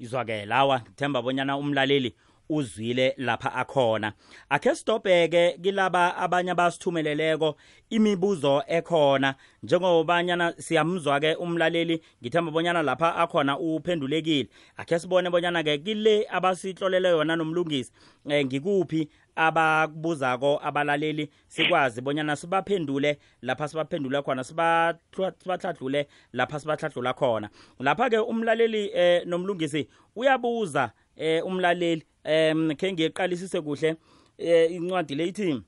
Izwakela 0.00 0.56
awa 0.56 0.80
ngithemba 0.80 1.22
bonyana 1.22 1.56
umlaleli 1.56 2.14
uzwile 2.48 3.14
lapha 3.16 3.54
akhona. 3.54 4.12
Akhe 4.48 4.74
sidobheke 4.74 5.58
kilaba 5.62 6.16
abanye 6.16 6.50
abasithumeleleko 6.50 7.56
imibuzo 7.90 8.62
ekhona. 8.66 9.34
Njengobanyana 9.62 10.54
siyamzwa 10.58 11.20
ke 11.20 11.34
umlaleli 11.34 12.02
ngithemba 12.22 12.50
bonyana 12.50 12.82
lapha 12.82 13.16
akhona 13.16 13.58
uphendulekile. 13.58 14.48
Akhe 14.76 14.98
sibone 14.98 15.30
bonyana 15.30 15.62
ke 15.62 15.78
kile 15.78 16.26
abasihlolele 16.30 17.08
yona 17.08 17.36
nomlungisi 17.36 17.92
eh, 18.28 18.46
ngikuphi 18.46 19.08
abakubuzako 19.36 20.60
abalaleli. 20.62 21.30
Sikwazi 21.48 22.00
bonyana 22.00 22.36
sibaphendule 22.36 23.18
lapha 23.42 23.68
sibaphendule 23.68 24.22
khona 24.22 24.44
sibahlahlule 24.44 26.06
lapha 26.32 26.60
sibahlahlula 26.60 27.14
khona. 27.14 27.50
Lapha 27.80 28.10
ke 28.10 28.18
umlaleli 28.18 28.90
eh, 28.94 29.26
nomlungisi 29.26 29.88
uyabuza 30.16 30.92
eh, 31.16 31.46
umlaleli 31.46 32.02
em 32.26 32.74
ke 32.74 32.92
ngiyeqalisise 32.92 33.60
kuhle 33.60 33.96
eh 34.38 34.72
incwadi 34.74 35.14
leyithi 35.14 35.62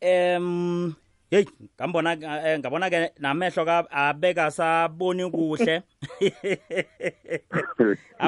em 0.00 0.94
hey 1.30 1.44
ngambona 1.80 2.12
eh, 2.46 2.58
ngabona 2.58 2.90
ke 2.90 3.12
namehlo 3.18 3.64
ka 3.64 3.86
abeka 3.90 4.50
saboni 4.50 5.30
kuhle. 5.30 5.82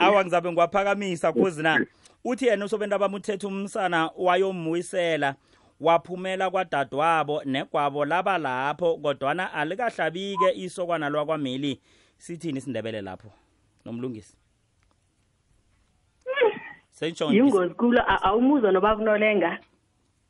Awa. 0.00 0.24
Ngizabe 0.24 0.52
ngiwaphakamisa 0.52 1.32
kuzi 1.32 1.62
na. 1.62 1.86
Uthi 2.24 2.46
yena 2.46 2.64
usobenta 2.64 2.98
bamuthethe 2.98 3.46
umsana 3.46 4.10
wayombuyisela 4.16 5.34
waphumela 5.80 6.50
kwadadewabo 6.50 7.44
negwabo 7.44 8.04
laba 8.04 8.38
lapho 8.38 8.96
kodwana 8.96 9.52
alikahlabike 9.52 10.52
isokwana 10.54 11.08
lwakwameli 11.08 11.80
sithini 12.18 12.58
isindebele 12.58 13.00
lapho? 13.00 13.32
Nomlungisi. 13.84 14.39
Yingozi 17.34 17.74
khulu 17.74 17.98
a- 17.98 18.22
awumuzwa 18.22 18.72
noba 18.72 18.96
kunolenga 18.96 19.58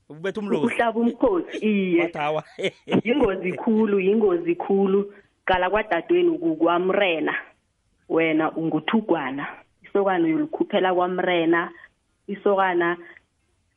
ubetha 0.09 0.41
umlozi 0.41 0.67
uhlaba 0.67 1.01
umkhosi 1.01 1.57
iye. 1.59 2.03
Yingozi 3.05 3.53
khulu 3.53 4.01
yingozi 4.01 4.55
khulu. 4.57 5.13
Qala 5.47 5.71
kwadadweni 5.71 6.39
kukwamrena 6.39 7.35
wena 8.09 8.53
unguthugwana. 8.53 9.47
Isokana 9.83 10.25
uyolikhuphela 10.25 10.95
kwamrena. 10.95 11.71
Isokana 12.29 12.97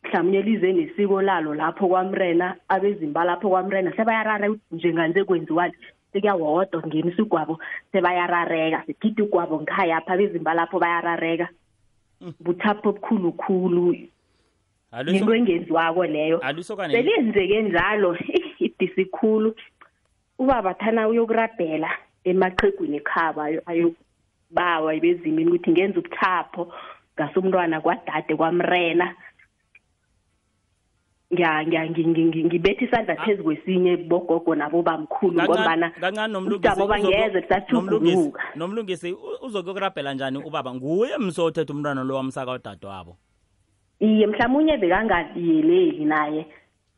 mhlawumnye 0.04 0.42
lize 0.42 0.74
nesiko 0.74 1.22
lalo 1.22 1.54
lapho 1.56 1.88
kwamrena 1.88 2.56
abezimba 2.68 3.24
lapho 3.24 3.50
kwamrena 3.50 3.94
sebayarara 3.96 4.50
njenganje 4.72 5.24
kwenziwani 5.24 5.74
sekuyawodwa 6.14 6.84
ngenisa 6.88 7.22
igwabo 7.22 7.60
sebayarareka 7.92 8.84
sigida 8.86 9.24
igwabo 9.24 9.62
ngikhaya 9.62 9.98
apha 9.98 10.14
abezimba 10.14 10.54
lapho 10.54 10.80
bayarareka. 10.80 11.48
Buthapho 12.40 12.90
obukhulu 12.90 13.32
khulu. 13.32 13.96
Yinto 15.08 15.36
engenziwako 15.36 16.06
leyo. 16.06 16.38
Alisokane 16.40 16.94
selenzeke 16.94 17.62
njalo. 17.62 18.18
Idisikhulu 18.60 19.56
ubaba 20.40 20.74
thana 20.74 21.08
uyokurabhela 21.08 21.90
emaqhegwini 22.24 22.98
ekhaba 22.98 23.44
ayo- 23.46 23.64
ayobawa 23.66 24.96
bezimini 25.00 25.50
ukuthi 25.50 25.72
ngenza 25.72 26.00
ubuthapho 26.00 26.74
ngasumntwana 27.18 27.82
kwadade 27.82 28.36
kwamrena. 28.36 29.16
Ngibetha 31.34 32.86
isandla 32.86 33.16
phezu 33.16 33.44
kwesinye 33.44 33.98
bogogo 33.98 34.56
nabobamkhulu 34.56 35.42
ngombana 35.44 35.90
kancane 35.90 36.38
ubujamo 36.38 36.88
bangeze 36.88 37.42
busathuguluka 37.42 38.44
nomlungisi 38.56 39.12
u- 39.14 39.46
uzokuyokurabhela 39.46 40.14
njani 40.14 40.38
ubaba? 40.38 40.74
Nguye 40.74 41.18
msothethe 41.18 41.74
umntwana 41.74 42.04
lo 42.04 42.16
wamsaka 42.16 42.52
udade 42.52 42.88
wabo 42.88 43.18
iye 44.00 44.28
mhlawumunye 44.28 44.78
bekangayeleli 44.78 46.06
naye. 46.06 46.46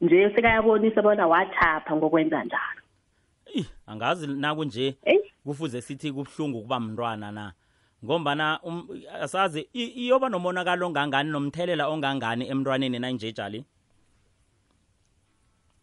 Nje 0.02 0.30
sekayabonisa 0.36 1.02
bona 1.02 1.28
wathapha 1.28 1.96
ngokwenza 1.96 2.44
njalo. 2.44 2.82
Ih, 3.54 3.66
angazi 3.88 4.28
nakunje 4.28 4.96
eyi 5.06 5.20
kufuze 5.46 5.82
sithi 5.82 6.12
kubuhlungu 6.12 6.62
kuba 6.62 6.80
mntwana 6.80 7.32
na. 7.32 7.54
Ngombana 8.06 8.60
um, 8.64 8.88
asazi 9.22 9.70
i- 9.74 9.94
iyoba 10.06 10.30
nomonakalo 10.30 10.88
ongangani 10.88 11.30
nomthelela 11.32 11.88
ongangani 11.88 12.50
emntwaneni 12.50 13.00
nanje 13.00 13.32
jali? 13.32 13.66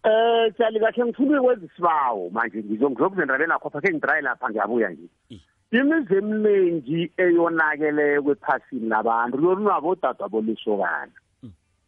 Eh 0.05 0.53
tshali 0.55 0.81
kahle 0.81 1.05
ngifuna 1.05 1.41
ukwenza 1.41 1.67
isibawo 1.67 2.31
manje 2.31 2.59
ngizongizokuzendabela 2.59 3.55
nakho 3.55 3.71
phakhe 3.71 3.91
ngidraye 3.93 4.23
lapha 4.23 4.51
ngiyabuya 4.51 4.91
nje. 4.91 5.09
I. 5.31 5.41
Imizi 5.73 6.15
eminingi 6.15 7.13
eyonakeleyo 7.17 8.33
ephasini 8.33 8.89
labantu 8.89 9.39
lolunabo 9.39 9.95
dadwa 9.95 10.29
bolisokana. 10.29 11.13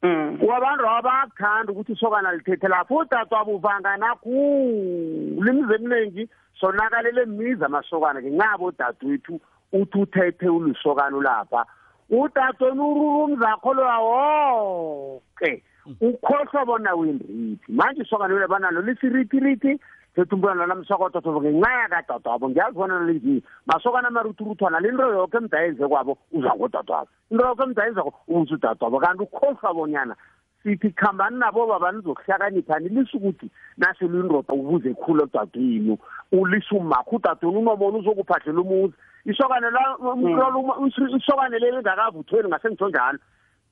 mm. 0.03 0.39
Wabantu 0.49 0.89
abakuthanda 0.89 1.73
ukuthi 1.73 1.93
isokana 1.93 2.33
lithethe 2.33 2.69
lapho 2.69 2.97
udadwa 2.97 3.45
buvangana 3.45 4.15
khulu 4.23 5.49
imizi 5.51 5.75
eminingi 5.75 6.29
sonakalele 6.61 7.23
imizi 7.23 7.65
amasokana 7.65 8.23
ke 8.23 8.31
ngabo 8.31 8.73
dadwethu 8.79 9.41
uthi 9.73 9.99
uthethe 9.99 10.49
ulisokana 10.49 11.19
lapha 11.21 11.67
udadweni 12.11 12.81
ururu 12.81 13.25
umzakho 13.25 13.75
lwawoke 13.75 15.63
ukhohlwa 16.01 16.65
bona 16.67 16.95
wendrithi 16.95 17.73
manje 17.73 18.03
isokana 18.03 18.35
lelo 18.35 18.49
banalo 18.49 18.83
lisirithirithi 18.83 19.81
sethu 20.15 20.35
umbona 20.37 20.67
namsokototo 20.67 21.41
ngenxa 21.41 21.71
yakadadwabo 21.83 22.49
ngiyazibona 22.49 23.01
nje. 23.01 23.43
Masokana 23.67 24.09
amaruturuthwana 24.09 24.81
le 24.81 24.93
nto 24.93 25.09
yoke 25.13 25.37
emdayenze 25.37 25.89
kwabo 25.89 26.19
uza 26.33 26.51
kodadwabo 26.51 27.09
into 27.31 27.47
yoke 27.47 27.63
emdayenzako 27.63 28.15
uza 28.29 28.55
udadwabo 28.55 29.01
kanti 29.01 29.23
ukhohlwa 29.23 29.75
bonyana 29.75 30.15
sithi 30.63 30.91
khambani 30.91 31.39
nabo 31.39 31.67
baba 31.67 31.93
nizokuhlakanipha 31.93 32.79
nilise 32.79 33.17
ukuthi 33.17 33.51
naselo 33.77 34.21
indoda 34.21 34.55
ubuze 34.55 34.95
khulu 34.95 35.23
odadwini 35.23 35.99
ulise 36.33 36.75
umakho 36.75 37.17
udadweni 37.17 37.59
unomona 37.59 37.99
uzokuphahlela 37.99 38.61
umuzi. 38.61 38.95
Isokane 39.25 39.71
la 39.71 39.99
isokane 41.17 41.59
leli 41.59 41.77
engakavuthweni 41.77 42.49
ngasengitsho 42.49 42.89
njalo. 42.89 43.19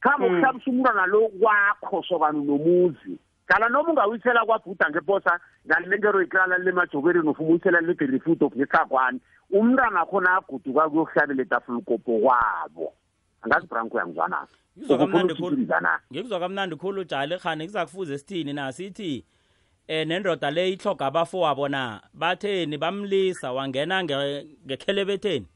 Khamba 0.02 0.28
Mm. 0.28 0.34
ukuhlabisa 0.34 0.70
umntwana 0.70 1.06
lo 1.06 1.28
kwakho 1.40 2.02
sokana 2.02 2.38
nomuzi. 2.38 3.18
Qala 3.46 3.68
noma 3.68 3.90
ungawisela 3.90 4.44
kwabhuda 4.44 4.90
ngeposa 4.90 5.40
ngalilengero 5.66 6.22
iklala 6.22 6.58
lemajokereni 6.58 7.28
ufuma 7.28 7.48
uyisela 7.50 7.80
lebherifuto 7.80 8.50
ngekhagwani 8.56 9.20
umntwana 9.50 10.06
khona 10.06 10.36
aguduka 10.36 10.88
kuyokuhlabela 10.90 11.42
etafula 11.42 11.78
ukopo 11.78 12.18
kwabo. 12.18 12.92
Angazi 13.42 13.66
branko 13.66 13.96
uyangizwana? 13.96 14.46
Ngizwa 14.78 14.98
kamnandi 14.98 15.34
khulu. 15.34 15.46
ukuthithirizana 15.46 16.00
ngikuzwa 16.12 16.40
kamnandi 16.40 16.76
khulu 16.76 17.04
jali 17.04 17.38
khani. 17.38 17.64
Kuza 17.66 17.84
kufuze 17.86 18.18
sithini 18.18 18.52
na? 18.52 18.72
Sithi 18.72 19.24
eh 19.88 20.06
nendoda 20.06 20.50
le 20.50 20.70
ihloga 20.72 21.06
abafowabo 21.06 21.68
na? 21.68 22.00
Batheni 22.14 22.78
bamlisa 22.78 23.52
wangena 23.52 24.02
nge- 24.02 24.46
ngekhelebetheni 24.66 25.46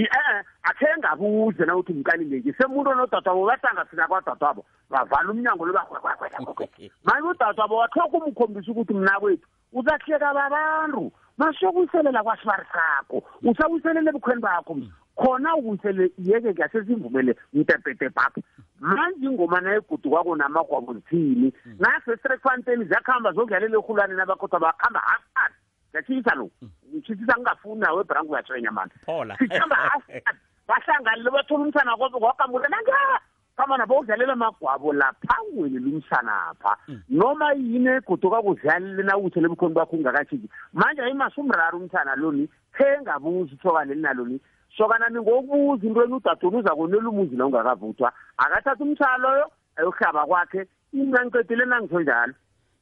i-e 0.00 0.24
akhe 0.62 0.86
ngabuze 0.98 1.64
na 1.66 1.76
uthi 1.76 1.92
mkanileki 1.92 2.52
semuntu 2.52 2.90
onodadwabo 2.90 3.46
bahlangafika 3.46 4.08
kwadadwabo 4.08 4.64
bavala 4.90 5.30
umnyango 5.30 5.66
lo 5.66 5.72
bagwegwegwegwegwe 5.72 6.90
manje 7.06 7.28
udadwabo 7.28 7.76
watlhoka 7.76 8.16
umkhombisa 8.16 8.70
ukuthi 8.70 8.94
mna 8.94 9.20
kwethu 9.20 9.46
uzahleka 9.72 10.34
babantu. 10.34 11.12
Masokuyiselela 11.38 12.22
kwasibari 12.22 12.66
sakho 12.72 13.22
usawiselele 13.42 14.10
ebukhweni 14.10 14.40
bakho. 14.42 14.76
Khona 15.18 15.56
ukuyisele 15.56 16.10
yeke 16.18 16.50
ngasezimvumele 16.52 17.34
mtepetepapha 17.52 18.40
manje 18.80 19.26
ingoma 19.26 19.60
nayegudu 19.60 20.10
kwako 20.10 20.36
namagwabo 20.36 20.94
zithini? 20.94 21.52
Nasestrekfanteni 21.78 22.84
ziyakuhamba 22.84 23.32
zokudlalela 23.32 23.78
erhulwane 23.78 24.14
nabakhothwa 24.14 24.60
bakuhamba 24.60 25.00
hasas 25.00 25.52
ngiyatshisa 25.90 26.34
lo 26.38 26.50
ngitshisa 26.94 27.34
ngingafuni 27.36 27.80
nawe 27.80 28.00
ebranko 28.00 28.32
uyatswenya 28.32 28.70
mani 28.70 28.90
phola. 29.06 29.36
Sikhamba 29.38 29.76
hasas 29.76 30.22
bahlanganile 30.68 31.30
bathola 31.30 31.64
umsana 31.64 31.96
kwakamule 31.96 32.68
nanga 32.68 33.20
kama 33.56 33.76
nabo 33.76 33.98
udlalela 33.98 34.32
amagwabo 34.32 34.92
lapha 34.92 35.36
welela 35.56 35.86
umsanapha 35.86 36.76
noma 37.08 37.52
yini 37.52 37.90
egoduka 37.98 38.42
kudlalele 38.42 39.02
nawuthele 39.02 39.46
ebukhoni 39.46 39.74
bakho 39.74 39.96
ungakashiki 39.96 40.48
manje 40.72 41.02
ayimasumraro 41.02 41.78
umsana 41.78 42.14
loni 42.14 42.48
khengabuza 42.76 43.52
ithokane 43.54 43.94
linaloni 43.94 44.40
sokanani 44.76 45.18
ngokubuza 45.20 45.86
into 45.86 46.02
eni 46.04 46.14
udadoni 46.14 46.56
uza 46.56 46.76
konela 46.76 47.08
umuzi 47.08 47.36
la 47.36 47.46
ungakavuthwa. 47.46 48.12
Akathatha 48.36 48.84
umsaloyo 48.84 49.50
ayohlaba 49.76 50.26
kwakhe. 50.26 50.66
Ingancedile 50.92 51.64
nangitsho 51.64 52.00
njalo. 52.00 52.34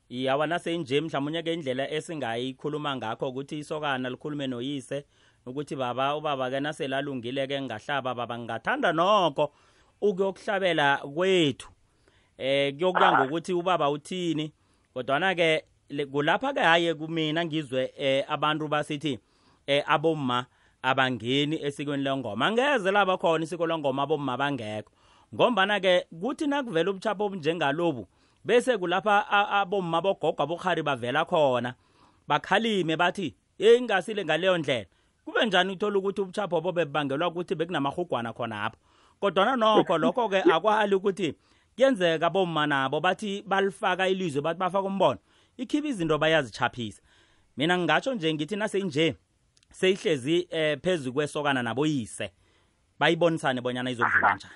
Iyawa 0.08 0.46
nasenje 0.46 1.00
mhlawumbe 1.00 1.42
ke 1.42 1.52
indlela 1.52 1.90
esingayikhuluma 1.90 2.96
ngakho 2.96 3.28
ukuthi 3.28 3.58
isokana 3.58 4.10
likhulume 4.10 4.46
noyise 4.46 5.04
ukuthi 5.46 5.76
baba 5.76 6.16
ubaba 6.16 6.50
ke 6.50 6.60
naselalungile 6.60 7.46
ke 7.46 7.62
ngahlaba 7.62 8.14
baba 8.14 8.38
ngingathanda 8.38 8.92
nokho 8.92 9.52
ukuyokuhlabela 10.00 10.96
kwethu. 11.14 11.68
Eh 12.38 12.74
kuyokuya 12.74 13.12
ngokuthi 13.12 13.52
ubaba 13.52 13.90
uthini 13.90 14.52
kodwana 14.94 15.34
ke 15.34 15.64
le- 15.88 16.06
kulapha 16.06 16.52
ke 16.52 16.60
haye 16.60 16.94
kumina 16.94 17.44
ngizwe 17.44 17.92
eh 17.96 18.24
abantu 18.28 18.68
basithi 18.68 19.18
eh 19.66 19.82
abomma 19.86 20.46
abangeni 20.82 21.62
esikweni 21.62 22.02
lengoma. 22.02 22.46
Angeze 22.46 22.90
laba 22.90 23.18
khona 23.18 23.44
isiko 23.44 23.66
lengoma 23.66 24.02
abomma 24.02 24.36
bangekho. 24.36 24.90
Ngombana 25.34 25.80
ke 25.80 26.06
kuthi 26.20 26.46
nakuvela 26.46 26.90
ubuchapho 26.90 27.24
obunjengalobu 27.24 28.06
bese 28.46 28.78
kulapha 28.78 29.26
a- 29.30 29.60
abomma 29.60 30.00
bogogo 30.00 30.42
abokhari 30.42 30.82
bavela 30.82 31.24
khona. 31.24 31.74
Bakhalime 32.28 32.96
bathi 32.96 33.34
hey 33.58 33.76
ingasile 33.78 34.24
ngaleyo 34.24 34.58
ndlela. 34.58 34.86
Kube 35.24 35.46
njani 35.46 35.72
uthola 35.72 35.98
ukuthi 35.98 36.20
ubuchapho 36.20 36.60
bobe 36.60 36.84
bubangelwa 36.84 37.28
ukuthi 37.28 37.54
bekunamahugwana 37.54 38.32
khona 38.32 38.64
apho 38.64 38.78
kodwana 39.20 39.56
nokho 39.56 39.98
lokho 39.98 40.28
ke 40.32 40.42
akwali 40.42 40.94
ukuthi 40.94 41.34
kuyenzeka 41.76 42.30
bomma 42.30 42.66
nabo 42.66 43.00
bathi 43.00 43.42
balifaka 43.42 44.08
ilizwe 44.08 44.42
bathi 44.42 44.58
bafaka 44.60 44.86
umbono. 44.88 45.18
Ikhibe 45.56 45.88
izinto 45.88 46.18
bayazichaphisa. 46.18 47.02
Mina 47.56 47.78
ngingatsho 47.78 48.14
nje 48.14 48.34
ngithi 48.34 48.56
naseyinje 48.56 49.16
seyihlezi 49.72 50.48
eh 50.50 50.78
phezu 50.82 51.12
kwesokana 51.12 51.62
naboyise 51.62 52.30
bayibonisane 52.98 53.60
bonyana 53.60 53.90
izokudlula 53.90 54.34
njani. 54.36 54.54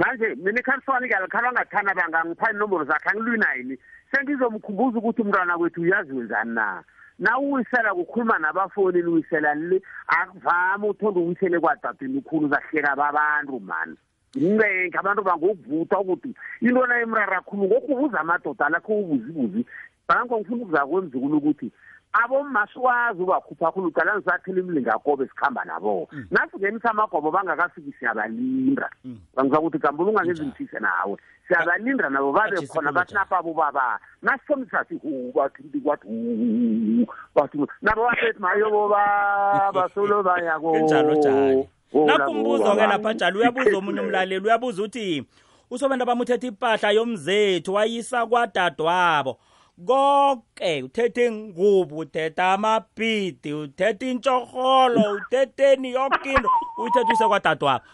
Manje 0.00 0.34
mina 0.34 0.60
ikhaliswani 0.60 1.08
kalikhala 1.08 1.52
ngathana 1.52 1.94
bangangipha 1.94 2.50
inomboro 2.50 2.84
zakhe 2.84 3.08
angilwi 3.08 3.38
nayini 3.38 3.78
sengizomkhumbuza 4.10 4.98
ukuthi 4.98 5.22
umntwana 5.22 5.58
kwethu 5.58 5.80
uyazi 5.80 6.12
wenzani 6.12 6.54
na. 6.54 6.82
Na 7.18 7.38
uwisela 7.38 7.94
kukhuluma 7.94 8.38
nabafoni 8.38 9.02
niwiselani 9.02 9.66
le 9.68 9.82
akuvami 10.06 10.88
uthonda 10.88 11.20
uwisele 11.20 11.60
kwadadini 11.60 12.18
ukhulu 12.18 12.46
uzahleka 12.46 12.96
babantu 12.96 13.60
mani 13.60 13.96
incenke 14.34 14.98
abantu 14.98 15.22
bangokuvuthwa 15.22 16.00
ukuthi 16.00 16.34
into 16.60 16.86
na 16.86 17.00
emrara 17.00 17.40
khulu 17.40 17.64
ngokubuza 17.64 18.20
amadoda 18.20 18.66
alakho 18.66 18.92
ubuzibuzi 18.92 19.66
bango 20.08 20.38
ngifuna 20.38 20.62
ukuzakwe 20.62 20.98
emzukulu 20.98 21.36
ukuthi 21.36 21.72
abomaswazi 22.12 23.22
ubakhupha 23.22 23.72
khulu 23.72 23.86
ucala 23.88 24.16
ngisathela 24.16 24.60
imilingakobe 24.60 25.26
sikhamba 25.28 25.64
nabo. 25.64 26.08
Nasingenisa 26.30 26.90
amagobo 26.90 27.30
bangakafiki 27.30 27.92
siyabalinda. 27.98 28.90
Bangiza 29.34 29.60
ukuthi 29.60 29.78
gambula 29.78 30.10
ungangezimthise 30.10 30.78
nawe. 30.80 31.16
Siyabalinda 31.48 32.08
nabo 32.10 32.32
babe 32.32 32.56
Atjhisa 32.56 32.72
khona 32.72 32.88
khulu 32.90 32.94
bathi 32.98 33.12
njalo. 33.14 33.20
napha 33.24 33.42
bobaba 33.42 34.00
nasithomisa 34.22 34.84
sithi 34.84 35.08
hu 35.08 35.32
bathi 35.34 35.62
kwathi 35.84 36.06
hu 36.08 37.06
bathi 37.34 37.58
nabo 37.82 38.02
basethi 38.06 38.38
mayobo 38.40 38.88
baba 38.88 39.88
solo 39.94 40.22
bayako 40.22 40.72
kunjalo 40.72 41.14
njani 41.14 41.68
Oh, 41.92 42.06
labo 42.06 42.18
nakumbuzo 42.18 42.62
ke 42.64 42.68
baba. 42.76 42.86
lapha 42.86 43.12
njalo 43.12 43.38
uyabuza 43.40 43.78
omunye 43.78 44.00
umlaleli 44.00 44.44
uyabuza 44.46 44.82
uthi 44.82 45.26
usobenda 45.70 46.06
bamuthetha 46.06 46.46
impahla 46.46 46.90
yomzethu 46.90 47.74
wayisa 47.74 48.26
kwadadwabo 48.26 49.38
konke 49.86 50.82
uthethe 50.82 51.26
ingubo 51.26 51.96
uthetha 51.96 52.52
amabhidi 52.52 53.52
uthetha 53.52 54.06
intshorholo 54.06 55.02
uthetheni 55.16 55.92
yonke 55.92 56.32
into 56.32 56.48
uyithetha 56.78 57.12
use 57.12 57.26
kwadadwabo 57.28 57.84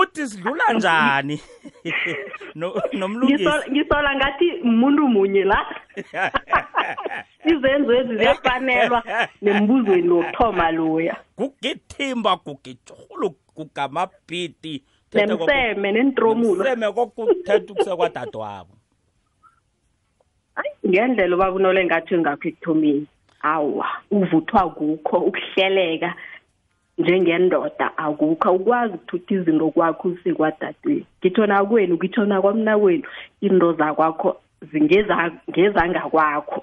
uthi 0.00 0.26
sidlula 0.28 0.72
njani? 0.74 1.40
No- 2.54 2.82
nomlungisi. 2.92 3.44
Ngisola- 3.44 3.70
ngisola 3.70 4.14
ngathi 4.16 4.52
umuntu 4.62 5.08
munye 5.08 5.44
la. 5.44 5.66
Izenzo 7.44 7.92
ezi 7.94 8.16
ziyafanelwa 8.16 9.02
nembuzweni 9.42 10.08
wokuthoma 10.08 10.70
loya. 10.70 11.16
Kugithimba 11.36 12.36
kugitsholo 12.36 13.30
kugamabhidi 13.54 14.82
uthethe 15.06 15.26
nemseme 15.26 15.92
nentromulo. 15.92 16.64
Seme 16.64 16.92
kokuthetha 16.92 17.72
ukusekwadadwabo 17.72 18.70
Ayi, 18.70 18.75
ngendlela 20.88 21.36
ubaba 21.36 21.56
unole 21.56 21.84
ngathi 21.84 22.18
ngakho 22.18 22.48
ekuthomeni 22.48 23.06
awa 23.42 23.86
uvuthwa 24.10 24.70
kukho 24.70 25.16
ukuhleleka 25.18 26.14
njengendoda 26.98 27.98
akukho. 27.98 28.52
Ukwazi 28.52 28.94
ukuthutha 28.94 29.34
izinto 29.34 29.70
kwakho 29.70 30.08
usekwadadweni 30.08 31.06
ngithona 31.20 31.64
kwenu 31.64 31.94
ngithona 31.94 32.42
kwamna 32.42 32.78
kwenu 32.78 33.04
into 33.40 33.72
zakwakho 33.72 34.36
zingeza 34.72 35.32
ngezangakwakho 35.50 36.62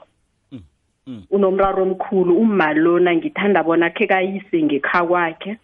mm. 1.08 1.24
unomraro 1.32 1.84
omkhulu 1.84 2.38
umma 2.38 2.74
lona 2.74 3.16
ngithanda 3.16 3.64
bona 3.64 3.90
khe 3.90 4.08
kayise 4.08 4.64
ngekha 4.64 5.06
kwakhe 5.06 5.58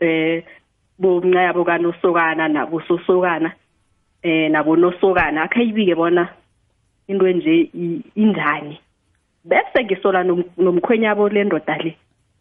eh 0.00 0.44
bomncaya 0.98 1.52
bokanosokana 1.52 2.48
nabososokana 2.48 3.52
eh 4.22 4.50
nabonosokana. 4.50 5.42
Akhayibike 5.42 5.94
bona 5.94 6.28
into 7.08 7.26
enje 7.26 7.60
i- 7.74 8.02
injani 8.16 8.78
bese 9.44 9.84
ngisola 9.84 10.22
nom- 10.24 10.44
nomkhwenyabo 10.58 11.28
lendoda 11.28 11.76
le 11.78 11.96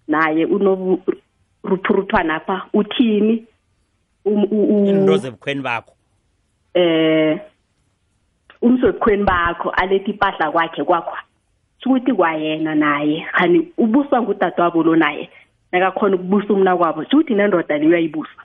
naye 0.08 0.46
unoburuthuruthwana 0.46 2.36
apha 2.36 2.66
uthini? 2.74 3.46
Um- 4.26 4.48
u- 4.52 4.84
u- 4.84 4.86
into 4.90 5.18
zebukhweni 5.18 5.62
bakho. 5.62 5.94
Eh 6.74 7.40
umswebukhweni 8.62 9.24
bakho 9.24 9.70
aletha 9.70 10.12
impahla 10.12 10.52
kwakhe 10.52 10.84
kwakho 10.84 11.18
sukuthi 11.80 12.14
kwayena 12.14 12.76
naye 12.76 13.26
khani 13.32 13.72
ubuswa 13.78 14.22
ngudadewabo 14.22 14.84
lo 14.84 14.96
naye 14.96 15.30
nakakhona 15.72 16.16
ukubusa 16.16 16.54
umna 16.54 16.78
kwabo 16.78 17.04
sukuthi 17.06 17.34
nendoda 17.36 17.78
le 17.78 17.88
uyayibusa 17.88 18.42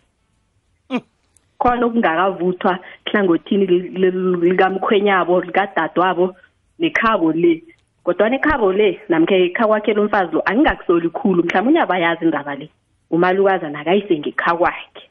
khona 1.62 1.86
okungakavuthwa 1.86 2.78
hlangothini 3.06 3.66
li- 3.66 3.88
li- 3.88 4.50
likamkhwenyabo 4.50 5.40
likadadewabo 5.40 6.34
nekhabo 6.78 7.32
le. 7.32 7.62
Kodwana 8.04 8.36
ekhabo 8.36 8.72
le 8.72 9.00
namkhe 9.08 9.44
ekha 9.46 9.66
kwakhe 9.66 9.94
lo 9.94 10.04
mfazi 10.04 10.32
lo 10.34 10.42
angingakusoli 10.44 11.08
khulu. 11.10 11.42
Mhlawumbe 11.44 11.72
uyabayazi 11.78 12.24
indaba 12.24 12.54
le. 12.54 12.68
Umalukaza 13.10 13.70
nakayise 13.70 14.18
ngekha 14.18 14.56
kwakhe 14.56 15.04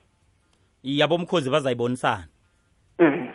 yabomkhozi 0.83 1.49
bazayibonisana. 1.49 2.27
Mm. 2.99 3.27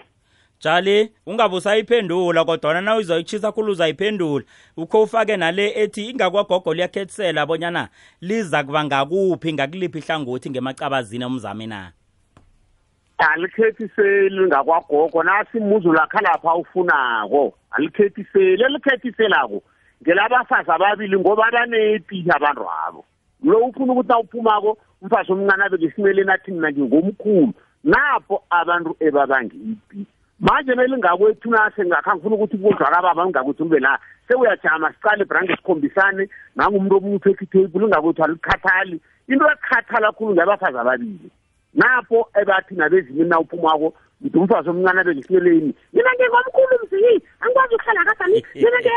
jali 0.61 1.12
ungabe 1.26 1.57
usayiphendula 1.57 2.44
kodwana 2.44 2.81
na 2.81 2.96
uzoyitshisa 2.96 3.52
khulu 3.52 3.72
uzayiphendula. 3.72 4.44
Ukho 4.76 5.02
ufake 5.02 5.37
nale 5.37 5.72
ethi 5.83 6.11
ingakwagogo 6.11 6.74
liyakhethisela 6.74 7.46
bonyana 7.46 7.88
liza 8.20 8.64
kuba 8.64 8.85
ngakuphi 8.85 9.52
ngakuliphi 9.52 9.98
ihlangothi 9.98 10.50
ngemacabazini 10.50 11.24
omzame 11.24 11.66
na 11.66 11.92
alikhethiseli 13.18 14.46
ngakwagogo 14.46 15.22
nasi 15.22 15.59
imuzu 15.59 15.92
lakha 15.92 16.20
lapha 16.20 16.55
ufunako. 16.55 17.55
Alikhethiseli 17.70 18.62
elikhethiselako 18.64 19.62
ngelabafazi 20.02 20.70
ababili 20.70 21.18
ngoba 21.18 21.50
banepi 21.52 22.24
abantu 22.37 22.64
abo. 22.87 23.05
Lo 23.44 23.59
ufuna 23.59 23.92
ukuthi 23.92 24.12
awuphumako 24.12 24.79
umfazi 25.02 25.33
omncane 25.33 25.64
abe 25.64 25.76
ngesimeleni 25.79 26.31
athi 26.31 26.50
mina 26.50 26.70
ngingomkhulu 26.70 27.52
napho 27.85 28.42
abantu 28.50 28.96
ebabangipi 29.00 30.07
manje 30.40 30.74
nelingakwethu 30.74 31.50
nase 31.50 31.85
ngakha 31.85 32.14
ngifuna 32.14 32.35
ukuthi 32.35 32.59
kuzwaka 32.59 33.02
baba 33.02 33.24
lingakwethu 33.24 33.64
libe 33.64 33.79
la. 33.81 33.98
Sewuyajama 34.29 34.92
siqale 34.92 35.22
ibrange 35.24 35.57
sikhombisane 35.57 36.29
nangumuntu 36.57 36.96
omuthi 36.96 37.31
ekhithebuli 37.31 37.85
lingakwethu 37.85 38.24
alikhathali. 38.24 39.00
Into 39.29 39.44
ekhathala 39.50 40.12
khulu 40.12 40.35
ngebafazi 40.35 40.79
ababili. 40.79 41.31
Napho 41.76 42.28
ebathi 42.40 42.74
nabezinye 42.74 43.24
na 43.24 43.40
uphumako 43.40 43.94
ngithi 44.22 44.38
umfazi 44.38 44.68
omncane 44.70 45.00
abe 45.00 45.14
ngesimeleni 45.14 45.72
mina 45.92 46.10
ngingomkhulu 46.14 46.76
mzii 46.82 47.18
angikwazi 47.40 47.74
ukuhlala 47.74 48.04
kasani 48.04 48.44
mina 48.54 48.78
nge 48.80 48.90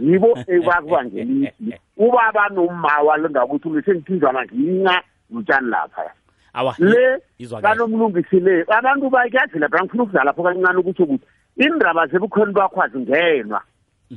yibo 0.00 0.38
ebakubangelisi 0.46 1.74
ubaba 1.96 2.48
nommawa 2.48 3.18
lingakuthi 3.18 3.68
ulisengithizana 3.68 4.44
nginca 4.44 5.02
lutshani 5.30 5.70
lapha? 5.70 6.12
Awa 6.52 6.74
le 6.78 7.18
izwa 7.38 7.60
kanomlungisi 7.60 8.40
le 8.40 8.64
abantu 8.68 9.10
bakuyazela 9.10 9.68
bra 9.68 9.84
ngifuna 9.84 10.02
ukudlala 10.02 10.24
lapho 10.24 10.42
kancane 10.42 10.78
ukuthi 10.78 11.02
ukuthi 11.02 11.26
indaba 11.56 12.06
zebukhweni 12.06 12.52
bakho 12.52 12.82
azingenwa. 12.82 13.62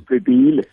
Qedile. 0.08 0.66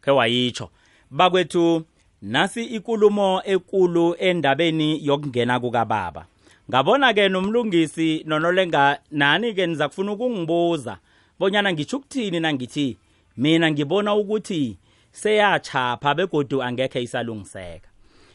Khe 0.00 0.10
wayitsho 0.10 0.70
bakwethu 1.10 1.82
nasi 2.22 2.64
ikulumo 2.64 3.42
ekulu 3.44 4.14
endabeni 4.18 5.06
yokungena 5.06 5.60
kukababa. 5.60 6.26
Ngabona 6.70 7.14
ke 7.14 7.28
nomlungisi 7.28 8.24
nonolenga 8.26 8.98
nani 9.10 9.54
ke 9.54 9.66
niza 9.66 9.88
kufuna 9.88 10.12
ukungibuza 10.12 10.98
bonyana 11.38 11.72
ngitsho 11.72 11.96
ukuthini 11.96 12.40
nangithi 12.40 12.98
mina 13.36 13.70
ngibona 13.70 14.14
ukuthi 14.14 14.78
seyachapha 15.12 16.14
begodu 16.14 16.62
angekhe 16.62 17.02
isalungiseka. 17.02 17.88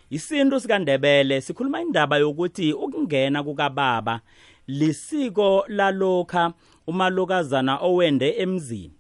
Isintu 0.10 0.60
sikandebele 0.60 1.41
sikhuluma 1.41 1.82
indaba 1.82 2.17
yokuthi 2.17 2.74
ukungena 2.74 3.43
kukababa 3.43 4.22
lisiko 4.67 5.65
lalokha 5.67 6.54
umalokazana 6.88 7.78
owende 7.78 8.30
emzini. 8.38 8.93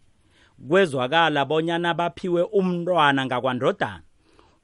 Kwezwakala 0.69 1.45
bonyana 1.45 1.93
baphiwe 1.93 2.41
umntwana 2.41 3.25
ngakwandodana. 3.25 4.01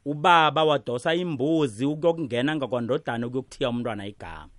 Ubaba 0.06 0.64
wadosa 0.64 1.16
imbuzi 1.16 1.86
ukuyokungena 1.86 2.56
ngakwandodana 2.56 3.28
ukuyokuthiya 3.28 3.70
umntwana 3.70 4.08
igama. 4.08 4.50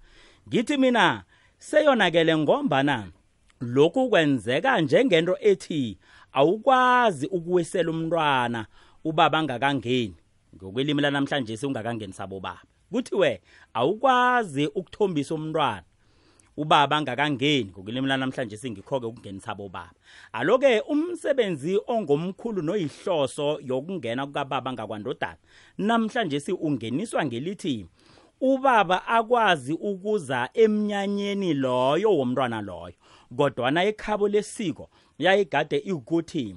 Ngithi 0.49 0.77
mina 0.77 1.25
seyonakele 1.59 2.37
ngombana 2.37 3.13
lokhu 3.61 4.09
kwenzeka 4.09 4.81
njengento 4.81 5.37
ethi 5.41 5.99
awukwazi 6.33 7.27
ukuwisela 7.27 7.91
umntwana 7.91 8.67
ubaba 9.05 9.39
angakangeni. 9.39 10.17
Ngokwelimi 10.57 11.03
lanamhlanje 11.03 11.67
ungakangeni 11.67 12.13
sabo 12.13 12.41
baba. 12.41 12.63
Kuthiwe 12.93 13.41
awukwazi 13.75 14.67
ukuthombisa 14.67 15.35
umntwana. 15.35 15.83
Ubaba 16.61 16.97
angakangeni 16.97 17.71
ngokulimi 17.71 18.09
lanamhlanje 18.09 18.57
singikho-ke 18.57 19.07
ukungenisa 19.07 19.55
bobaba 19.55 19.95
alo-ke 20.33 20.81
umsebenzi 20.81 21.81
ongomkhulu 21.87 22.63
noyihloso 22.63 23.61
yokungena 23.65 24.27
kukababa 24.27 24.73
ngakwandodana 24.73 25.37
namhlanje 25.79 26.41
si 26.41 26.53
ungeniswa 26.53 27.25
ngelithi 27.25 27.87
ubaba 28.41 29.07
akwazi 29.07 29.73
ukuza 29.73 30.49
emnyanyeni 30.55 31.55
loyo 31.55 32.17
womntwana 32.17 32.61
loyo 32.61 32.95
kodwana 33.37 33.85
ekhabo 33.85 34.29
lesiko 34.29 34.91
yayigade 35.19 35.77
ikuthi 35.77 36.57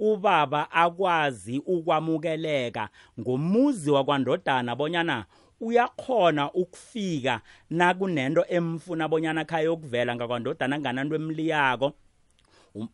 ubaba 0.00 0.70
akwazi 0.72 1.58
ukwamukeleka 1.58 2.88
ngomuzi 3.20 3.90
wakwandodana 3.90 4.76
bonyana 4.76 5.24
uyakhona 5.60 6.52
ukufika 6.52 7.40
nakunento 7.70 8.44
emfuna 8.48 9.08
bonyana 9.08 9.44
khaya 9.44 9.64
yokuvela 9.64 10.14
ngakwandodana 10.16 10.78
ngananto 10.78 11.14
emliyako 11.16 11.92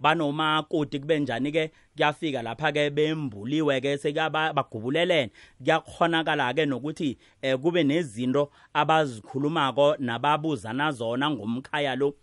banomakoti 0.01 0.99
kube 1.01 1.19
njani 1.19 1.53
ke 1.53 1.71
kuyafika 1.97 2.43
lapha 2.43 2.73
ke 2.73 2.91
bembuliwe 2.91 3.81
ke 3.81 3.99
sekuyabagubulelene 3.99 5.31
kuyakhonakala 5.59 6.55
ke 6.55 6.67
nokuthi 6.67 7.19
eh, 7.43 7.59
kube 7.59 7.85
nezinto 7.85 8.51
abazikhulumako 8.75 9.97
nababuzana 9.99 10.93
zona 10.93 11.31
ngomkhaya 11.31 11.97
lo. 11.97 12.15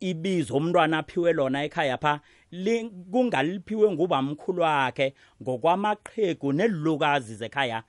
Ibizo 0.00 0.56
umntwana 0.56 0.98
aphiwe 0.98 1.32
lona 1.32 1.64
ekhaya 1.64 1.98
pha 1.98 2.20
kungaliphiwe 3.10 3.92
ngubamkhulu 3.92 4.62
wakhe 4.62 5.14
ngokwamaqhegu 5.42 6.52
nelilukazi 6.52 7.34
zekhaya. 7.34 7.82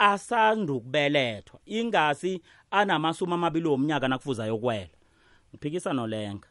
Asandukubelethwa 0.00 1.60
ingasi 1.66 2.42
anamasumi 2.70 3.34
amabili 3.34 3.68
womnyaka 3.68 4.08
nakufuza 4.08 4.46
yokwela 4.46 4.96
ngiphikisa 5.50 5.92
nolenga. 5.92 6.48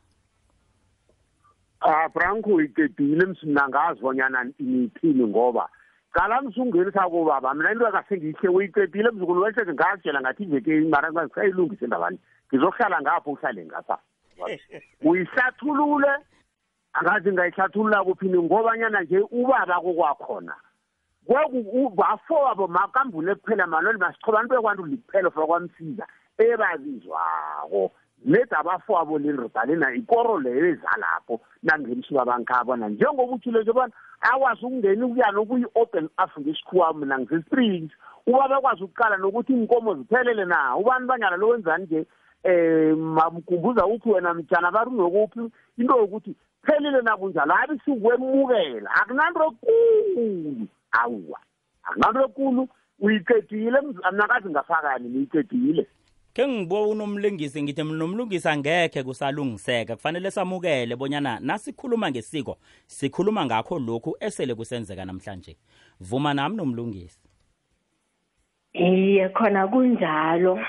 Ah 1.81 2.09
franco 2.09 2.62
iqedile 2.62 3.25
msinangazi 3.25 4.01
bonyana 4.01 4.43
nithini 4.59 5.27
ngoba 5.27 5.69
qala 6.13 6.41
msungenisa 6.41 7.09
kubaba 7.09 7.53
mina 7.53 7.71
into 7.71 7.88
akasengihle 7.88 8.49
uyiqedile 8.49 9.12
mzukulu 9.12 9.41
wehleke 9.41 9.73
ngazitshela 9.73 10.21
ngathi 10.21 10.43
iveke 10.43 10.79
mara 10.79 11.12
ngisayilungise 11.12 11.88
ndabani 11.88 12.19
ngizohlala 12.47 13.01
ngapho 13.01 13.31
uhlale 13.31 13.65
ngapha. 13.65 13.97
Uyihlathulule 15.07 16.12
angazi 16.93 17.31
ngayihlathulula 17.31 18.03
kuphini 18.03 18.43
ngobanyana 18.43 19.01
nje 19.01 19.19
ubaba 19.19 19.81
kokwakhona 19.81 20.55
bafowabo 21.95 22.67
makambule 22.67 23.35
kuphela 23.35 23.67
maloli 23.67 23.99
masichobani 23.99 24.49
bekwantu 24.49 24.85
liphelo 24.85 25.31
fakwamsiza 25.31 26.07
ebabizwako. 26.37 27.91
Leda 28.25 28.59
abafowabo 28.59 29.17
lelirudalena 29.19 29.93
ikoro 29.95 30.39
leyo 30.39 30.65
ezalapho 30.65 31.39
nangenisa 31.63 32.09
ubabankhabo 32.11 32.75
njengoba 32.75 33.33
uthule 33.33 33.61
nje 33.61 33.71
bona 33.71 33.93
akwazi 34.21 34.65
ukungena 34.65 35.05
ukuyana 35.05 35.39
ukuyi-open 35.39 36.09
af 36.17 36.31
ngesikhuwa 36.39 36.93
mina 36.93 37.19
ngise-springs 37.19 37.91
ubaba 38.27 38.57
akwazi 38.57 38.83
ukuqala 38.83 39.17
nokuthi 39.17 39.53
iy'nkomo 39.53 39.95
ziphelele 39.95 40.45
na? 40.45 40.75
Ubani 40.75 41.07
banyana 41.07 41.37
lo 41.37 41.47
wenzani 41.47 41.83
nje 41.85 42.05
um 42.43 43.13
mamkhumbuza 43.15 43.85
ukuthi 43.85 44.09
wena 44.09 44.33
mjana 44.33 44.71
barungekuphi 44.71 45.51
into 45.77 45.97
yokuthi 45.97 46.35
phelile 46.63 47.01
nakunjalo 47.01 47.53
habi 47.53 47.79
sikwemukela 47.85 48.91
akunanto 48.91 49.51
kulu 49.51 50.67
awuwa 50.91 51.39
akunanto 51.84 52.25
ekulu 52.25 52.69
uyiqedile 52.99 53.82
mnakazi 54.12 54.49
ngafakani 54.49 55.10
niyiqedile 55.10 55.88
ke 56.34 56.47
ngibuwa 56.47 56.88
unomlungisi 56.88 57.63
ngithi 57.63 57.84
nomlungisi 57.84 58.49
angekhe 58.49 59.04
kusalungiseka. 59.04 59.95
Kufanele 59.95 60.32
samukele 60.32 60.95
bonyana 60.95 61.39
nasikhuluma 61.39 62.12
ngesiko 62.12 62.58
sikhuluma 62.88 63.45
ngakho 63.45 63.80
lokhu 63.80 64.15
esele 64.19 64.56
kusenzeka 64.56 65.06
namhlanje. 65.06 65.58
Vuma 65.99 66.34
nami 66.34 66.56
nomlungisi. 66.56 67.19
Iye 68.73 69.30
khona 69.30 69.67
kunjalo. 69.67 70.60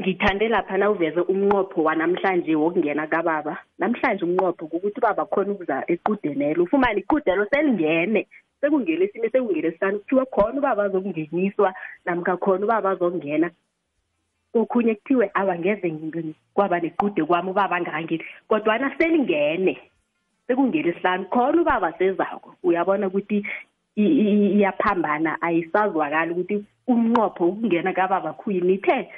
Ngithande 0.00 0.48
lapha 0.48 0.78
na 0.78 0.90
uveze 0.90 1.20
umnqopho 1.20 1.82
wanamhlanje 1.82 2.54
wokungena 2.54 3.06
kababa. 3.06 3.58
Namhlanje 3.78 4.24
umnqopho 4.24 4.66
kukuthi 4.66 4.98
ubaba 4.98 5.26
khona 5.26 5.52
ukuza 5.52 5.84
equdenelo 5.86 6.64
ufumane 6.64 7.00
iqudelo 7.00 7.46
selingene. 7.50 8.26
Sekungelesine 8.60 9.28
sekungelesihlanu 9.30 9.98
kuthiwa 9.98 10.26
khona 10.26 10.58
ubaba 10.58 10.82
azokungeniswa 10.84 11.74
namkha 12.04 12.36
khona 12.36 12.64
ubaba 12.64 12.90
azokungena 12.90 13.50
okhunye 14.54 14.94
kuthiwe 14.94 15.30
awangeze 15.34 15.88
kwaba 16.54 16.80
nequde 16.80 17.24
kwami 17.24 17.50
ubaba 17.50 17.76
angangeni 17.76 18.24
kodwana 18.48 18.94
selingene. 18.98 19.78
Sekungelesihlanu 20.46 21.24
khona 21.30 21.62
ubaba 21.62 21.92
sezako 21.98 22.54
uyabona 22.62 23.06
ukuthi 23.06 23.46
iyaphambana 23.96 25.42
ayisazwakali 25.42 26.30
ukuthi 26.32 26.64
umnqopho 26.86 27.48
ukungena 27.48 27.92
kababa 27.92 28.32
khuyini 28.32 28.74
ithe 28.74 29.08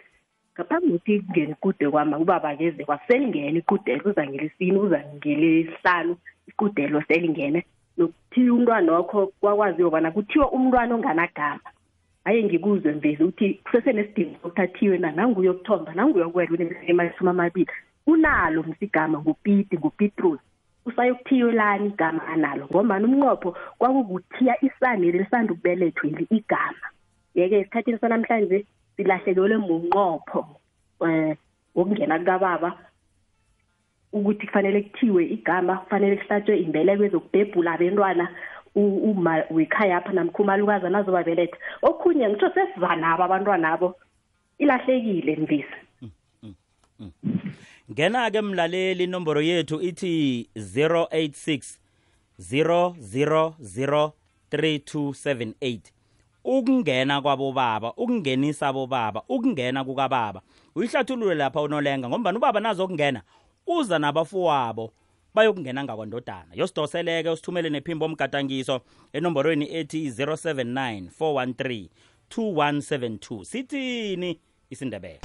ngaphambi 0.55 0.89
kokuthi 0.93 1.21
kungene 1.21 1.53
ikude 1.53 1.91
kwama 1.91 2.19
ubaba 2.19 2.57
keze 2.57 2.85
kwaselingene 2.85 3.59
ikudelo 3.59 4.11
uza 4.11 4.27
ngelesine 4.27 4.79
uza 4.79 5.01
ngelesihlanu 5.17 6.17
ikudelo 6.49 7.03
selingene. 7.09 7.65
Nokuthiwa 7.97 8.57
umntwana 8.57 8.93
wakho 8.93 9.27
kwakwaziwe 9.41 9.91
bona 9.91 10.11
kuthiwa 10.11 10.53
umntwana 10.53 10.95
onganagama. 10.95 11.69
Haye 12.25 12.45
ngikuzwe 12.45 12.93
mvezi 12.93 13.23
ukuthi 13.25 13.55
kusesenesidingo 13.55 14.37
sokuthi 14.43 14.61
athiwe 14.63 14.99
na? 14.99 15.13
Nanguyokuthomba 15.13 15.95
nanguyokwela 15.95 16.51
uneminyaka 16.51 16.87
emasumi 16.87 17.31
amabili. 17.31 17.71
Unalo 18.07 18.63
msigama 18.63 19.19
ngupiti 19.19 19.79
ngupitrus. 19.79 20.41
Usayokuthiyelani 20.87 21.87
igama 21.87 22.27
analo 22.27 22.67
ngombani 22.67 23.05
umnqopho 23.05 23.57
kwakukuthiya 23.79 24.65
isaneli 24.65 25.19
lisanda 25.19 25.53
ukubelethweli 25.53 26.27
igama. 26.31 26.87
Yeke 27.35 27.59
esikhathini 27.59 27.99
sanamhlanje 27.99 28.67
silahlekelwe 28.97 29.57
munqopho 29.59 30.47
um 31.01 31.35
wokungena 31.75 32.19
kukababa. 32.19 32.79
Ukuthi 34.13 34.47
kufanele 34.47 34.83
kuthiwe 34.83 35.25
igama 35.27 35.77
kufanele 35.77 36.17
kuhlatshwe 36.17 36.59
imbeleko 36.59 37.05
ezokubhebhula 37.05 37.73
abentwana 37.73 38.29
uma 38.75 39.45
wekhaya 39.51 39.97
apha 39.97 40.13
namkha 40.13 40.43
umalukazi 40.43 40.87
anazobabeletha 40.87 41.57
okhunye 41.83 42.29
ngitsho 42.29 42.51
sesivanabo 42.55 43.23
abantwana 43.25 43.73
abo. 43.73 43.97
Ilahlekile 44.59 45.37
mvisi. 45.37 45.79
Ngena-ke 47.91 48.41
mlaleli 48.41 49.05
inomboro 49.05 49.41
yethu 49.41 49.81
ithi 49.81 50.49
086 50.57 51.79
000 52.39 54.13
3278 54.53 55.81
ukungena 56.45 57.23
kwabobaba 57.23 57.93
ukungenisa 57.97 58.69
abobaba 58.69 59.23
ukungena 59.29 59.85
kukababa. 59.85 60.43
Uyihlathulule 60.75 61.35
lapha 61.35 61.63
unolenga 61.63 62.09
ngombani 62.09 62.39
ubaba 62.39 62.61
nazo 62.61 62.85
ukungena 62.85 63.23
uza 63.67 63.99
nabafowabo 63.99 64.93
bayokungena 65.35 65.85
ngakwandodana. 65.85 66.55
Yosidoseleke 66.55 67.29
usithumele 67.31 67.71
nephimbo 67.71 68.05
omgadangiso 68.05 68.81
enomborweni 69.13 69.75
ethi 69.75 70.11
079 70.11 71.09
413 71.21 71.89
2172 72.31 73.45
sithini 73.45 74.41
isindebele? 74.71 75.21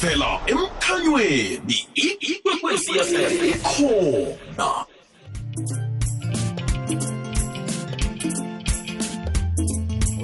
Vela 0.00 0.40
emkhanyweni. 0.46 1.86
Ikwekwecfm 1.94 3.50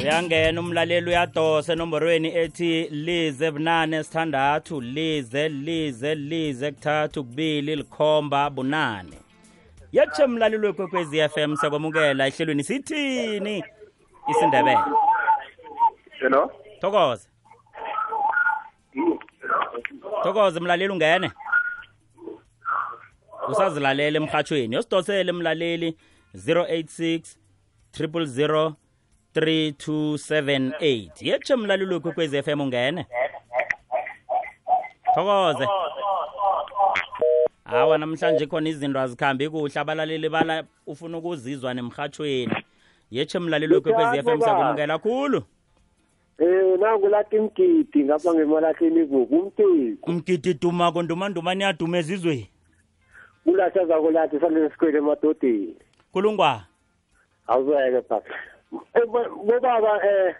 uyangena 0.06 0.60
umlaleli 0.60 1.10
uyadosa 1.10 1.72
enomborweni 1.72 2.28
ethi 2.42 2.88
lize 2.90 3.50
bunane 3.50 4.04
sithandathu 4.04 4.80
lize 4.80 5.48
lize 5.48 6.14
lize 6.14 6.72
kuthathu 6.72 7.24
kubili 7.24 7.76
likhomba 7.76 8.50
bunane. 8.50 9.18
Yetshe 9.92 10.26
mlaleli 10.26 10.66
wekwekwezi 10.66 11.28
FM 11.28 11.56
sekwamukela 11.56 12.26
ehlelweni 12.26 12.64
sithini? 12.64 13.64
Isindebele 14.30 14.78
hello? 16.20 16.52
Thokoze. 16.80 17.28
Thokoze 20.22 20.60
mlaleli 20.60 20.92
ungene. 20.92 21.30
Usazilalela 23.48 24.16
emhathweni 24.16 24.74
yosidosele 24.74 25.32
mlaleli 25.32 25.96
086 26.34 27.36
000 28.00 28.72
3278 29.36 31.10
yetshe 31.20 31.56
mlalelo 31.56 32.00
kwekwezi 32.00 32.42
FM 32.42 32.60
ungene? 32.60 33.06
Thokoze. 35.14 35.66
Hawa 37.64 37.98
namhlanje 37.98 38.46
khona 38.46 38.68
izinto 38.68 39.00
azikhambi 39.00 39.48
kuhle. 39.48 39.80
Abalaleli 39.80 40.28
bala 40.28 40.64
ufuna 40.86 41.18
ukuzizwa 41.18 41.74
nemhathweni 41.74 42.52
yetshe 43.10 43.38
mlalelo 43.38 43.80
kwekwezi 43.80 44.22
FM 44.22 44.40
siyakumukela 44.40 44.98
khulu. 44.98 45.42
Eh 46.38 46.78
nangu 46.80 47.08
lathi 47.08 47.38
mgidi 47.40 48.04
ngapha 48.04 48.34
ngemalahleni 48.34 49.00
ivuku 49.00 49.36
umteki 49.36 49.98
umgidi 50.02 50.54
dumako 50.54 51.02
ndumanduma 51.02 51.54
niyaduma 51.54 51.98
ezizweni 51.98 52.50
kulasha 53.44 53.86
zako 53.86 54.10
lathi 54.10 54.40
sale 54.40 54.70
sikwele 54.70 54.98
emadodeni. 54.98 55.76
Kulungwa? 56.12 56.62
Awuzeke 57.46 58.00
bo- 58.08 58.22
bobaba 59.46 60.00
eh 60.04 60.34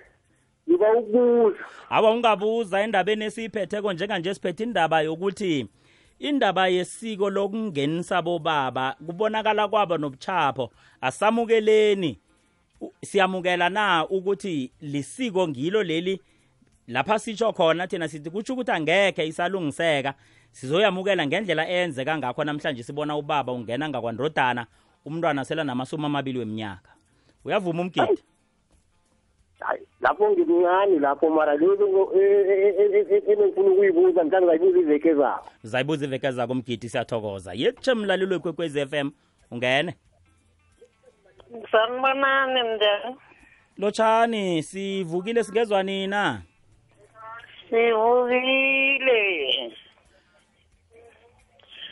ngiba 0.68 0.92
ukubuza. 0.92 1.64
Hawa 1.88 2.10
ungabuza 2.10 2.80
endabeni 2.80 3.24
esiyiphetheko 3.24 3.92
njenganje 3.92 4.34
siphethe 4.34 4.64
indaba 4.64 5.00
yokuthi 5.00 5.68
indaba 6.18 6.68
yesiko 6.68 7.30
lokungenisa 7.30 8.22
bobaba 8.22 8.96
kubonakala 9.06 9.68
kwabo 9.68 9.98
nobuchapho 9.98 10.70
asamukeleni. 11.00 12.18
Siyamukela 13.04 13.68
na 13.68 14.06
ukuthi 14.08 14.72
lisiko 14.80 15.48
ngilo 15.48 15.82
leli? 15.82 16.20
Lapha 16.88 17.18
sitsho 17.18 17.52
khona 17.52 17.86
thina 17.86 18.08
sithi 18.08 18.30
kutsho 18.30 18.52
ukuthi 18.52 18.70
angekhe 18.70 19.26
isalungiseka. 19.26 20.14
Sizoyamukela 20.50 21.26
ngendlela 21.26 21.68
enzeka 21.68 22.18
ngakho 22.18 22.44
namhlanje 22.44 22.82
sibona 22.82 23.16
ubaba 23.16 23.52
ungena 23.52 23.88
ngakwandrodana 23.88 24.66
umntwana 25.04 25.44
sela 25.44 25.64
namasumi 25.64 26.06
amabili 26.06 26.38
weminyaka. 26.38 26.95
Uyavuma 27.46 27.82
umgidi 27.82 28.22
hayi. 29.60 29.86
Lapho 30.00 30.30
ngimncane 30.30 30.98
lapho 30.98 31.30
mara 31.30 31.56
lezo 31.56 31.84
ebengifuna 33.30 33.70
ukuyibuza 33.70 34.24
mhlawumbe 34.24 34.46
ngayibuza 34.46 34.78
iveke 34.78 35.14
zabo. 35.14 35.46
Zayibuza 35.62 36.04
iveke 36.06 36.30
zako 36.30 36.54
mgidi 36.54 36.88
siyathokoza. 36.88 37.52
Yetshe 37.54 37.94
mlalelo 37.94 38.40
kwekwezi 38.40 38.86
FM 38.86 39.10
ungene. 39.50 39.94
Sanibonani 41.72 42.60
njani 42.76 43.16
lotshani 43.78 44.62
sivukile 44.62 45.44
sigezwa 45.44 45.82
nina? 45.82 46.42
Sivukile. 47.70 49.20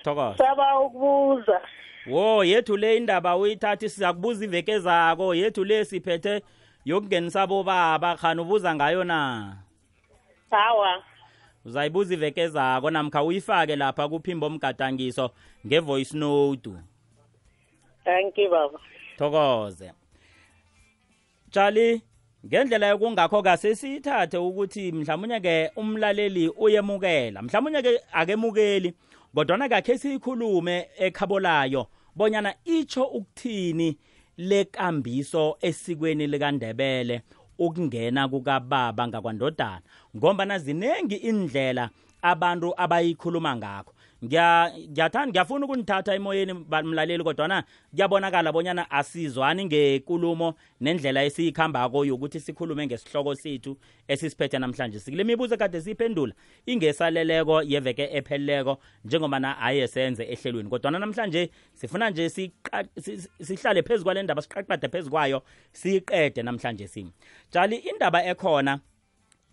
Thokoza. 0.02 0.36
Saba 0.38 0.80
ukubuza. 0.80 1.60
Wo 2.06 2.44
yethu 2.44 2.76
le 2.76 2.96
indaba 2.96 3.36
uyithathi 3.36 3.88
sizakubuza 3.88 4.44
iveke 4.44 4.78
zako. 4.78 5.34
Yethu 5.34 5.64
le 5.64 5.84
siphethe 5.84 6.42
yokungenisa 6.84 7.46
bobaba. 7.46 8.16
Khani 8.16 8.40
ubuza 8.40 8.74
ngayo 8.74 9.04
na? 9.04 9.56
Hawa. 10.50 11.02
Uzayibuza 11.64 12.14
iveke 12.14 12.48
zako 12.48 12.90
namkha 12.90 13.22
uyifake 13.22 13.76
lapha 13.76 14.08
kuphimbo 14.08 14.50
mgadangiso 14.50 15.30
ngevoice 15.66 16.16
note. 16.16 16.70
Thank 18.04 18.38
you 18.38 18.50
baba. 18.50 18.78
Thokoze. 19.16 19.92
Tshali 21.50 22.02
ngendlela 22.46 22.86
yokungakho 22.86 23.42
kase 23.42 23.74
siyithathe 23.74 24.38
ukuthi 24.38 24.92
mhlawumunye 24.92 25.40
ke 25.40 25.70
umlaleli 25.76 26.48
uyemukela. 26.48 27.42
Mhlawumunye 27.42 27.82
ke 27.82 28.00
akemukeli. 28.12 28.94
Kodwana 29.34 29.68
kakhe 29.68 29.98
siyikhulume 29.98 30.88
ekhabolayo 30.98 31.86
bonyana 32.16 32.54
itsho 32.64 33.04
ukuthini 33.04 33.98
lekambiso 34.36 35.56
esikweni 35.60 36.26
likandebele 36.26 37.22
ukungena 37.58 38.28
kukababa 38.28 39.08
ngakwandodana 39.08 39.82
ngombana 40.16 40.58
zinengi 40.58 41.14
indlela 41.16 41.90
abantu 42.22 42.74
abayikhuluma 42.76 43.56
ngakho. 43.56 43.93
Ngiyathanda 44.24 45.26
ngiyafuna 45.26 45.64
ukunithatha 45.66 46.14
emoyeni 46.14 46.54
ba- 46.54 46.82
mlaleli 46.82 47.24
kodwana 47.24 47.64
kuyabonakala 47.90 48.52
bonyana 48.52 48.90
asizwani 48.90 49.64
ngekulumo 49.64 50.54
nendlela 50.80 51.24
esiyikhambako 51.24 52.04
yokuthi 52.04 52.40
sikhulume 52.40 52.86
ngesihloko 52.86 53.34
sethu 53.34 53.76
esisiphethe 54.08 54.58
namhlanje. 54.58 55.00
Sikule 55.00 55.24
mibuzo 55.24 55.56
kade 55.56 55.80
siyiphendula. 55.80 56.34
Ingesaleleko 56.66 57.62
yeveke 57.62 58.08
epheleleko 58.12 58.78
njengobana 59.04 59.58
aye 59.58 59.88
senze 59.88 60.24
ehlelweni. 60.24 60.68
Kodwana 60.68 60.98
namhlanje 60.98 61.50
sifuna 61.74 62.10
nje 62.10 62.26
siqa- 62.28 62.86
si- 63.00 63.18
si- 63.18 63.28
sihlale 63.44 63.82
phezu 63.82 64.04
kwale 64.04 64.22
ndaba 64.22 64.42
siqaqade 64.42 64.88
phezu 64.88 65.10
kwayo 65.10 65.42
siyiqede 65.72 66.42
namhlanje 66.42 66.88
simi. 66.88 67.12
Tshali 67.50 67.76
indaba 67.76 68.24
ekhona 68.24 68.80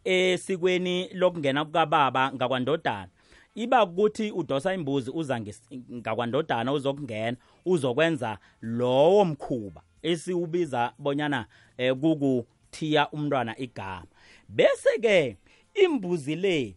esikweni 0.04 1.10
lokungena 1.14 1.66
kukababa 1.66 2.32
ngakwandodana. 2.34 3.08
Iba 3.56 3.84
ukuthi 3.84 4.32
udosa 4.32 4.74
imbuzi 4.74 5.12
uza 5.12 5.40
nges- 5.40 5.82
ngakwandodana 5.94 6.74
uzokungena 6.74 7.38
uzokwenza 7.66 8.38
lowo 8.62 9.26
mkhuba 9.26 9.82
esiwubiza 10.02 10.94
bonyana 10.98 11.46
eh, 11.78 11.96
kukuthiya 11.96 13.10
umntwana 13.12 13.58
igama. 13.60 14.06
Bese 14.50 15.00
ke 15.02 15.38
imbuzi 15.74 16.36
le 16.36 16.76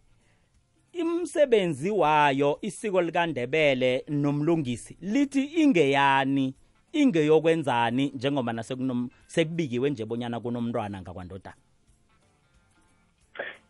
imsebenzi 0.93 1.91
wayo 1.91 2.59
isiko 2.61 3.01
likandebele 3.01 4.05
nomlungisi 4.07 4.97
lithi 5.01 5.43
ingeyani 5.43 6.55
ingeyokwenzani 6.93 8.11
njengoba 8.15 8.53
nasekunom 8.53 9.09
sekubikiwe 9.27 9.89
nje 9.89 10.05
bonyana 10.05 10.39
kunomntwana 10.39 11.01
ngakwandodana. 11.01 11.55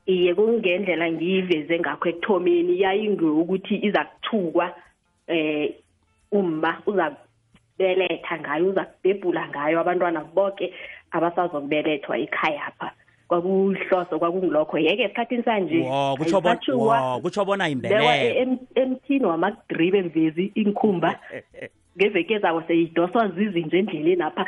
Iye 0.06 0.36
kungendlela 0.36 1.12
ngiyiveze 1.12 1.80
ngakho 1.80 2.10
ekuthomeni. 2.10 2.82
Yayingeyokuthi 2.82 3.76
iza 3.88 4.06
kuthukwa 4.06 4.76
eh 5.28 5.74
uma 6.32 6.82
uza 6.86 7.16
kubeletha 7.76 8.40
ngayo 8.40 8.70
uza 8.70 8.86
kubhebhula 8.86 9.48
ngayo 9.50 9.80
abantwana 9.80 10.24
bonke 10.24 10.74
abasazokubelethwa 11.12 12.18
ekhayapha 12.18 12.92
kwakuyihloso 13.28 14.20
kwakungilokho. 14.20 14.78
Yeke 14.78 15.04
esikhathini 15.04 15.44
sanje 15.44 15.80
kutsho 16.18 16.42
bona 16.42 16.52
ayisatjhukwa, 16.52 17.14
wo 17.14 17.20
kutsho 17.22 17.46
bona 17.46 17.66
bekwa 17.66 17.90
imbeleko 17.90 18.40
em- 18.42 18.68
emthini 18.76 19.26
wamakudribe 19.26 20.02
mvezi 20.02 20.52
inkhumba 20.56 21.20
ngeveke 21.98 22.40
zabo 22.40 22.62
seyidoswa 22.68 23.28
zizinje 23.28 23.78
endleleni 23.80 24.22
apha. 24.22 24.46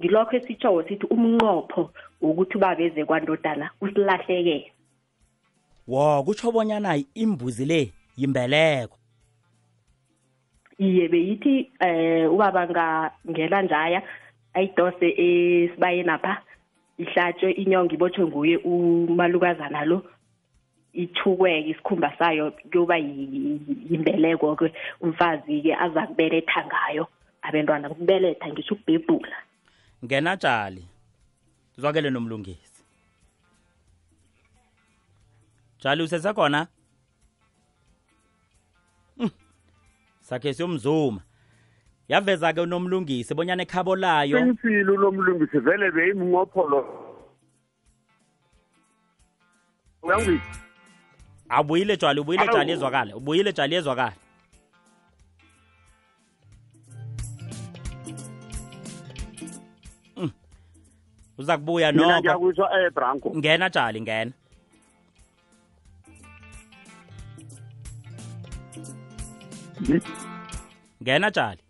Ngilokho 0.00 0.36
esitshowo 0.36 0.82
sithi 0.82 1.06
umnqopho 1.06 1.90
wokuthi 2.20 2.58
babeze 2.58 3.04
kwandodana 3.04 3.70
usilahlekele 3.80 4.72
wo 5.88 6.22
kutsho 6.22 6.52
bonyana 6.52 7.00
imbuzi 7.14 7.64
le 7.64 7.92
yimbeleko. 8.16 8.96
Iye 10.78 11.08
beyithi 11.08 11.70
eh 11.80 12.32
ubaba 12.32 12.68
ngangela 12.68 13.62
njaya 13.62 14.02
ayidose 14.54 15.06
esibayeni 15.16 16.10
apha 16.10 16.42
ihlatshwe 16.98 17.52
inyongo 17.52 17.94
ibotshwe 17.94 18.24
nguye 18.26 18.56
umalukazana 18.56 19.84
lo 19.84 20.02
ithukweke 20.92 21.68
isikhumba 21.70 22.12
sayo 22.18 22.50
kuyoba 22.70 22.96
yi- 22.96 23.60
yimbeleko-ke 23.90 24.72
umfazi-ke 25.00 25.74
aza 25.74 26.06
kubeletha 26.06 26.60
ngayo 26.66 27.08
abentwana 27.42 27.88
kubeletha 27.88 28.48
ngisho 28.48 28.74
ukubhebhula. 28.74 29.36
Ngena 30.04 30.36
tshali 30.36 30.84
zwakele 31.78 32.10
nomlungisi 32.10 32.67
tshali 35.78 36.02
usesekhona 36.02 36.66
Mm. 39.18 39.30
sakhe 40.20 40.54
siyomzuma. 40.54 41.20
Yaveza 42.08 42.52
ke 42.52 42.60
unomlungisi 42.60 43.34
bonyana 43.34 43.62
ekhabo 43.62 43.96
layo 43.96 44.38
qinisile 44.38 44.90
unomlungisi 44.92 45.58
vele 45.58 45.90
beyimnqopho 45.90 46.62
lo 46.70 46.80
uyangizwa 50.02 50.40
abuyile 51.48 51.96
tshali 51.96 52.20
ubuyile 52.20 52.42
Alo. 52.44 52.52
tshali 52.52 52.72
ezwakala 52.72 53.16
ubuyile 53.16 53.52
tshali 53.52 53.74
ezwakala 53.74 54.16
Mm. 60.16 60.30
uza 61.38 61.58
kubuya 61.58 61.92
mina 61.92 62.06
noko. 62.06 62.20
ngiyakuzwa 62.20 62.66
eh 62.80 62.90
branko. 62.92 63.32
Ngena 63.36 63.70
tshali 63.70 64.00
ngena. 64.00 64.32
Ngena 71.02 71.30
tshali 71.30 71.62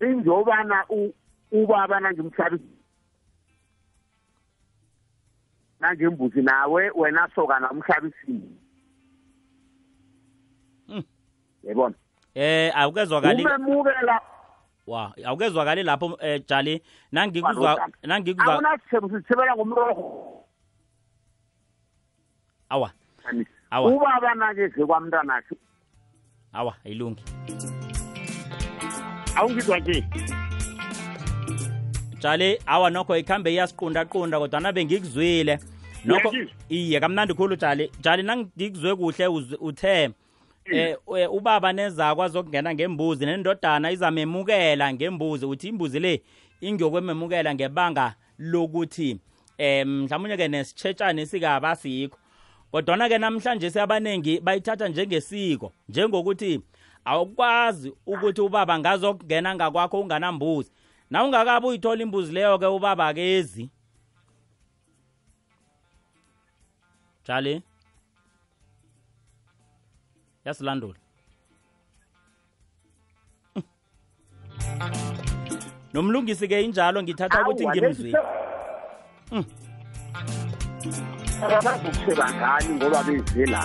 injobana 0.00 0.84
u- 0.88 1.14
ubaba 1.52 2.00
nangimhlabi 2.00 2.58
nangembuzi 5.80 6.42
nawe 6.42 6.90
wena 6.94 7.28
sokana 7.34 7.70
umhlabisini 7.70 8.58
Mm. 10.88 11.02
yabona? 11.62 11.94
Eh 12.34 12.72
awukezwakali 12.76 13.44
umemukela 13.46 14.20
wa 14.86 15.14
awukezwakali 15.24 15.82
lapho 15.82 16.18
eh 16.20 16.42
jali 16.48 16.82
nangikuzwa 17.12 17.88
nangikuzwa 18.02 18.54
akunasithebo 18.54 19.08
sithebela 19.08 19.56
ngomrorho 19.56 20.44
awa. 22.68 22.90
Awa. 23.70 23.90
Ubaba 23.90 24.34
nakeze 24.34 24.86
kwamntanakhe. 24.86 25.56
Awa 26.52 26.74
ayilungi. 26.84 27.22
Awungizwa 29.36 29.78
nje. 29.78 30.04
Jali 32.18 32.58
awa 32.66 32.90
nokho 32.90 33.16
ikhambe 33.16 33.52
iyasiqundaqunda 33.52 34.38
kodwa 34.38 34.60
nabe 34.60 34.84
ngikuzwile 34.84 35.58
nokho 36.04 36.28
Uyangizwa? 36.28 36.54
iye 36.68 37.00
kamnandi 37.00 37.34
khulu 37.34 37.56
jali 37.56 37.90
jali 38.00 38.22
nangikuzwe 38.22 38.96
kuhle 38.96 39.26
uz- 39.26 39.56
uthe 39.60 40.10
eh 40.72 40.96
eh, 41.18 41.32
ubaba 41.32 41.72
nezakwa 41.72 42.28
zokungena 42.28 42.74
ngembuzi 42.74 43.26
nendodana 43.26 43.90
izamemukela 43.90 44.92
ngembuzi. 44.92 45.46
Uthi 45.46 45.68
imbuzi 45.68 46.00
le 46.00 46.22
ingokwememukela 46.60 47.54
ngebanga 47.54 48.14
lokuthi 48.38 49.18
eh 49.58 49.86
mhlawumnye 49.86 50.36
ke 50.36 50.48
nesitshetshane 50.48 51.26
sikaba 51.26 51.76
sikho 52.72 52.82
kodwa 52.82 53.08
ke 53.08 53.18
namhlanje 53.18 53.70
seabaningi 53.70 54.40
bayithatha 54.40 54.88
njengesiko 54.88 55.72
njengokuthi 55.88 56.60
awukwazi 57.04 57.92
ukuthi 58.06 58.40
ubaba 58.40 58.78
ngazokungena 58.78 59.54
ngakwakho 59.54 60.00
unganambuzi. 60.00 60.70
Na 61.10 61.24
ungakabe 61.24 61.66
uyithola 61.66 62.02
imbuzi 62.02 62.32
leyo 62.32 62.58
ke 62.58 62.66
ubaba 62.66 63.08
akezi. 63.08 63.70
Jali 67.26 67.62
yasilandula. 70.44 70.98
Nomlungisi 75.92 76.48
ke 76.48 76.62
injalo 76.62 77.02
ngithatha 77.02 77.42
ukuthi 77.42 77.68
ngimzwile 77.68 78.18
abazokuseba 81.42 82.26
ngani 82.34 82.74
ngoba 82.74 83.02
beze 83.02 83.46
la 83.46 83.62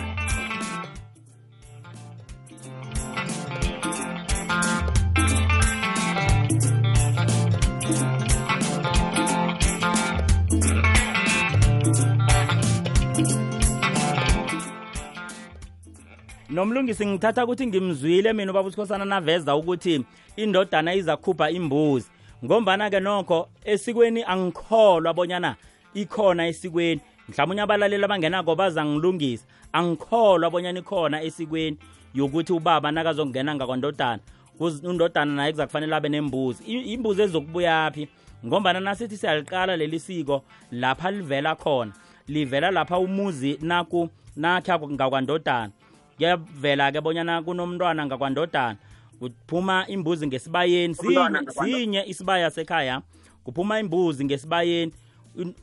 nomlungisi 16.49 17.05
ngithatha 17.05 17.43
ukuthi 17.43 17.67
ngimzwile 17.67 18.33
mina 18.33 18.51
ubaba 18.51 18.67
usikhosana 18.67 19.05
naveza 19.05 19.55
ukuthi 19.55 20.05
indodana 20.35 20.93
izakhupha 20.93 21.49
imbuzi. 21.49 22.09
Ngombana-ke 22.45 22.99
nokho 22.99 23.49
esikweni 23.65 24.23
angikholwa 24.23 25.13
bonyana 25.13 25.55
ikhona 25.93 26.47
esikweni 26.47 27.01
mhlawumbe 27.29 27.61
abalaleli 27.61 28.03
abangenako 28.05 28.55
bazangilungisa. 28.55 29.45
Angikholwa 29.73 30.49
bonyana 30.51 30.79
ikhona 30.79 31.21
esikweni 31.23 31.77
yokuthi 32.13 32.53
ubaba 32.53 32.91
nakazongena 32.91 33.55
ngakwandodana. 33.55 34.19
Kuz- 34.59 34.87
undodana 34.89 35.33
naye 35.35 35.51
kuza 35.51 35.65
kufanele 35.67 35.95
abe 35.95 36.09
nembuzi. 36.09 36.63
I- 36.67 36.93
imbuzi 36.93 37.21
ezokubuyaphi 37.21 38.07
ngombana 38.45 38.79
nasithi 38.79 39.17
siyaliqala 39.17 39.75
leli 39.77 39.99
siko 39.99 40.43
lapha 40.71 41.11
livela 41.11 41.55
khona. 41.55 41.91
Livela 42.27 42.71
lapha 42.71 42.97
umuzi 42.99 43.57
naku 43.61 44.09
nakha 44.35 44.79
ngakwandodana. 44.79 45.71
Kuyavela-ke 46.17 47.01
bonyana 47.01 47.41
kunomntwana 47.41 48.05
ngakwandodana. 48.05 48.77
Kuphuma 49.19 49.87
imbuzi 49.87 50.27
ngesibayeni. 50.27 50.93
Umntwana 50.99 51.39
sinye, 51.39 51.43
ngakwandodana. 51.43 51.77
sinye 51.79 52.03
isibaya 52.07 52.49
sekhaya. 52.51 53.01
Kuphuma 53.43 53.79
imbuzi 53.79 54.25
ngesibayeni. 54.25 54.91
un- 54.91 54.95
u- 54.95 55.06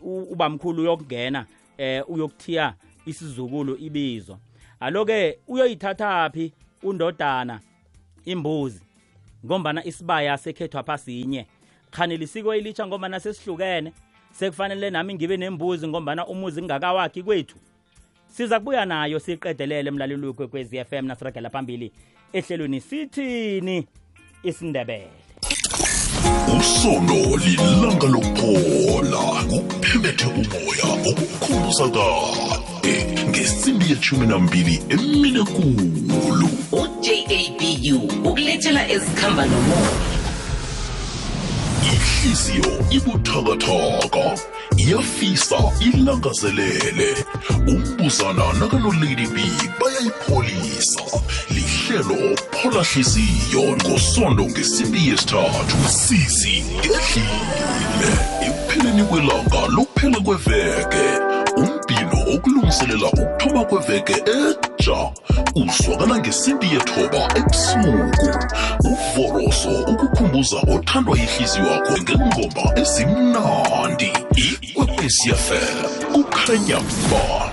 ubamkhulu 0.03 0.83
uyokungena 0.83 1.47
eh 1.79 2.11
uyokuthiya 2.11 2.75
isizukulu 3.07 3.77
ibizo. 3.77 4.39
Aloke 4.81 5.39
uyoyithathaphi 5.49 6.53
undodana? 6.83 7.61
Imbuzi. 8.25 8.81
Ngombana 9.47 9.85
isibaya 9.85 10.39
sekhethwa 10.39 10.83
phasinye. 10.83 11.47
Khani 11.91 12.17
lisiko 12.17 12.55
elitsha 12.55 12.87
ngombana 12.87 13.21
sesihlukene. 13.21 13.93
Sekufanele 14.33 14.91
nami 14.91 15.15
ngibe 15.15 15.37
nembuzi 15.37 15.89
ngombana 15.89 16.27
umuzi 16.27 16.63
ngingakawakhi 16.63 17.23
kwethu. 17.23 17.57
Siza 18.27 18.59
kubuya 18.59 18.85
nayo 18.85 19.19
siqedelele 19.19 19.89
emlaleli 19.89 20.33
kwekwezi 20.33 20.85
FM 20.85 21.07
nasiragela 21.07 21.51
phambili 21.51 21.93
ehlelweni 22.33 22.81
sithini? 22.81 23.87
Isindebele. 24.43 25.24
Usono 26.65 27.37
lilanga 27.37 28.07
lokuphola 28.07 29.23
kuphemethe 29.51 30.27
umoya 30.27 30.89
okukhumbuza 31.11 31.89
kade 31.97 32.97
ngesimbi 33.29 33.91
yeshumi 33.91 34.27
nambili 34.27 34.83
emine 34.89 35.43
kulu 35.45 36.49
ujabu 36.73 38.09
ukulethela 38.25 38.83
ezikhamba 38.91 39.47
nomoya. 39.47 39.91
Ihliziyo 41.93 42.71
ibuthakathaka. 42.91 44.54
Iyafisa 44.77 45.57
ilangazelele. 45.81 47.25
Umbuzana 47.69 48.53
nakanolady 48.61 49.27
b 49.27 49.37
bayayipholisa. 49.81 51.01
Lihlelo 51.51 52.37
phola 52.51 52.83
hliziyo 52.83 53.77
ngosondo 53.77 54.45
ngesimbi 54.45 55.09
yesithathu. 55.09 55.77
Sisi 55.89 56.65
ngedlile 56.75 58.13
ekupheleni 58.47 59.05
kwelanga 59.05 59.67
lokuphela 59.69 60.21
kweveke 60.21 61.34
umbhino 62.35 62.61
okulungiselela 62.61 63.07
ukuthoma 63.09 63.65
kweveke 63.65 64.13
etsha 64.13 65.13
uzwakala 65.55 66.19
ngesimbi 66.19 66.67
yethoba 66.67 67.29
ebusuku. 67.39 68.29
Uvoroso 68.85 69.71
ukukhumbuza 69.93 70.57
othandwa 70.75 71.19
yihliziyo 71.19 71.67
yakho 71.67 71.99
ngengoma 72.03 72.79
ezimnandi. 72.81 74.13
Ikwekwesiafm 74.37 75.89
kukhanya 76.13 76.79
ba 77.11 77.51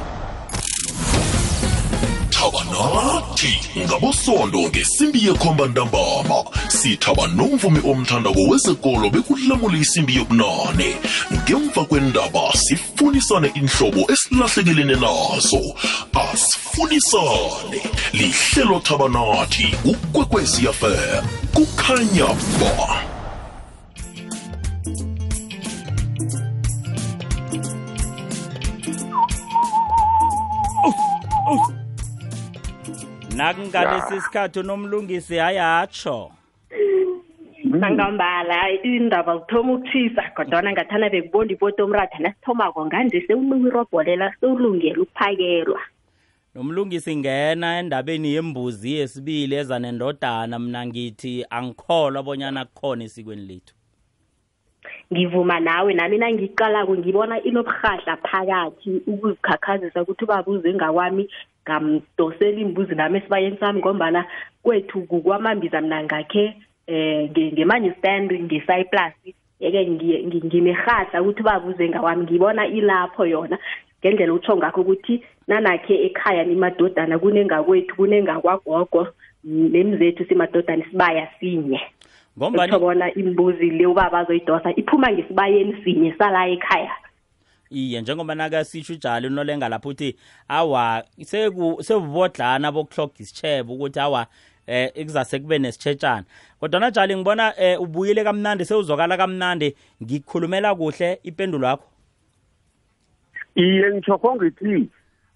thaba 2.29 2.63
nathi 2.71 3.59
ngabosondo 3.77 4.59
ngesimbi 4.59 5.25
yekhomba 5.25 5.67
ntambama. 5.67 6.43
Sithaba 6.81 7.27
nomvumi 7.27 7.79
omthandako 7.85 8.41
wezekolo 8.49 9.09
bekulamule 9.09 9.79
isimbi 9.79 10.15
yobunane. 10.15 10.95
Ngemva 11.33 11.85
kwendaba 11.85 12.53
sifunisane 12.53 13.51
inhlobo 13.53 14.01
esilahlekelene 14.11 14.95
nazo 14.95 15.61
asifunisane. 16.13 17.81
Lihlelo 18.13 18.79
thaba 18.79 19.09
nathi 19.09 19.75
ukwekweziyafm 19.85 21.23
kukhanya 21.53 22.27
ba. 22.59 23.05
Nakungalesi 33.35 34.21
sikhathi 34.21 34.59
unomlungisi 34.59 35.37
hayatsho 35.37 36.31
sangambala 37.79 38.71
indaba 38.83 39.37
zithoma 39.37 39.73
ukuthisa 39.73 40.23
kodwana 40.35 40.71
ngathana 40.71 41.09
bekubonda 41.09 41.53
ipoto 41.53 41.85
omratha 41.85 42.19
nasithomako 42.19 42.85
nganje 42.85 43.21
sewuluka 43.27 43.67
irobholela 43.67 44.33
sewulungele 44.39 44.99
ukuphakelwa. 45.01 45.81
Nomlungisi 46.55 47.15
ngena 47.15 47.79
endabeni 47.79 48.33
yembuzi 48.33 48.93
yesibili 48.93 49.55
eza 49.55 49.79
nendodana 49.79 50.59
mina 50.59 50.85
ngithi 50.87 51.45
angikholwa 51.49 52.23
bonyana 52.23 52.65
kukhona 52.65 53.03
esikweni 53.03 53.45
lethu. 53.47 53.73
Ngivuma 55.13 55.59
nawe 55.59 55.93
nami 55.93 56.17
nangiqalako 56.17 56.95
ngibona 56.97 57.43
inoburhahla 57.43 58.17
phakathi 58.17 59.01
ukuzikhakhazisa 59.07 60.01
ukuthi 60.01 60.23
ubaba 60.23 60.51
uze 60.51 60.73
ngakwami 60.73 61.29
ngamdosela 61.63 62.59
imbuzi 62.59 62.95
nami 62.95 63.17
esibayeni 63.17 63.57
sami 63.59 63.79
ngombana 63.79 64.25
kwethu 64.63 65.01
kukwamambiza 65.01 65.81
mna 65.81 66.03
ngakhe 66.03 66.55
um 66.87 67.29
ngemanye 67.53 67.91
stand 67.99 68.31
ngesayiplus 68.33 69.13
yeke 69.59 69.85
ngi- 69.85 70.23
ngi- 70.27 70.45
nginerhahla 70.45 71.21
ukuthi 71.21 71.41
ubaba 71.41 71.67
uze 71.67 71.89
ngakwami 71.89 72.23
ngibona 72.23 72.67
ilapho 72.67 73.25
yona 73.25 73.57
ngendlela 73.99 74.33
utsho 74.33 74.57
ngakho 74.57 74.81
ukuthi 74.81 75.23
nanakhe 75.47 76.05
ekhaya 76.05 76.43
nimadodana 76.43 77.19
kunengakwethu 77.19 77.95
kunengakwagogo 77.95 79.07
nemzethu 79.43 80.25
simadodana 80.25 80.83
isibaya 80.85 81.27
sinye. 81.39 81.81
Ngombani? 82.37 82.71
Utho 82.71 82.79
bona 82.79 83.13
imbuzi 83.13 83.69
le 83.69 83.85
ubaba 83.85 84.19
azoyidosa 84.19 84.73
iphuma 84.75 85.11
ngesibayeni 85.11 85.75
sinye 85.83 86.13
sala 86.17 86.47
ekhaya. 86.47 86.91
Iye 87.71 88.01
njengoba 88.01 88.35
nakasitsho 88.35 88.93
ujali 88.93 89.27
unolenga 89.27 89.69
lapho 89.69 89.89
uthi 89.89 90.15
awa 90.47 91.03
sebubodlana 91.81 92.71
bokuhloga 92.71 93.13
isitshebo 93.19 93.73
ukuthi 93.73 93.99
awa 93.99 94.27
eh 94.67 94.91
ikuzase 94.95 95.39
kube 95.39 95.59
nesitshetshana 95.59 96.25
kodwa 96.59 96.79
najali 96.79 97.15
ngibona 97.15 97.53
eh 97.59 97.81
ubuyile 97.81 98.23
kamnandi 98.23 98.65
sewuzokala 98.65 99.17
kamnandi. 99.17 99.75
Ngikukhulumela 100.03 100.75
kuhle 100.75 101.19
ipendulo 101.23 101.67
yakho. 101.67 101.87
Iye 103.55 103.91
ngitsho 103.91 104.35
ngithi 104.35 104.89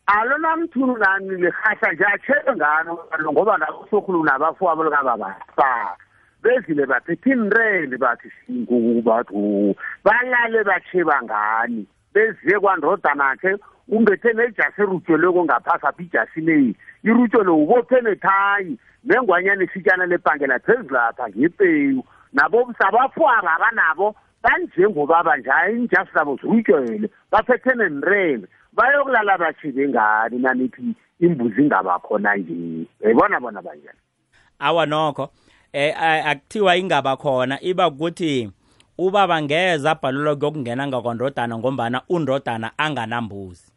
alona 0.05 0.55
mthunu 0.57 0.97
nani 0.97 1.29
lirhahla 1.29 1.93
nje 1.93 2.05
atshele 2.05 2.55
ngano 2.55 2.99
ngoba 3.31 3.57
nakusokhulu 3.57 4.23
nabafowabo 4.23 4.83
likababasa 4.83 5.97
bezile 6.43 6.85
baphethe 6.85 7.29
inrende 7.29 7.97
bathi 7.97 8.31
singuku 8.45 9.01
bathu 9.01 9.75
balale 10.03 10.63
batsheba 10.63 11.21
ngani? 11.23 11.87
Beziye 12.15 12.59
kwandodanakhe 12.59 13.55
ungethe 13.87 14.33
nejasi 14.33 14.81
erutsheleko 14.81 15.45
ngaphasi 15.45 15.85
apha 15.87 16.03
ijasi 16.03 16.41
leyi 16.41 16.75
irutshelo 17.03 17.57
ubophe 17.57 18.01
nethayi 18.01 18.77
nengwanyana 19.03 19.63
esitshana 19.63 20.05
lebhangela 20.05 20.59
phezulu 20.59 20.93
lapha 20.95 21.29
ngepeyu 21.29 22.03
nabo 22.33 22.73
sabafwaba 22.79 23.51
abanabo 23.55 24.15
banjengobaba 24.43 25.37
njalo 25.37 25.73
iinjasi 25.75 26.11
zabo 26.13 26.35
zirutshele 26.41 27.09
baphethe 27.31 27.75
nenrende 27.75 28.47
bayokulala 28.73 29.37
batshebe 29.37 29.87
ngani 29.89 30.39
nanithi 30.39 30.95
imbuzi 31.19 31.61
ingabakhona 31.61 32.35
nje. 32.35 32.87
Yayibona 33.01 33.39
bona 33.39 33.61
banjani? 33.61 33.99
Awa 34.59 34.85
nokho 34.85 35.29
eh 35.73 35.93
a- 36.01 36.23
akuthiwa 36.31 36.75
ingaba 36.77 37.17
khona 37.17 37.61
iba 37.61 37.87
ukuthi 37.87 38.51
ubaba 38.97 39.41
ngeza 39.41 39.91
abhalelwa 39.91 40.35
kuyokungena 40.35 40.87
ngakwandodana 40.87 41.57
ngombana 41.57 42.01
undodana 42.09 42.71
anganambuzi. 42.77 43.71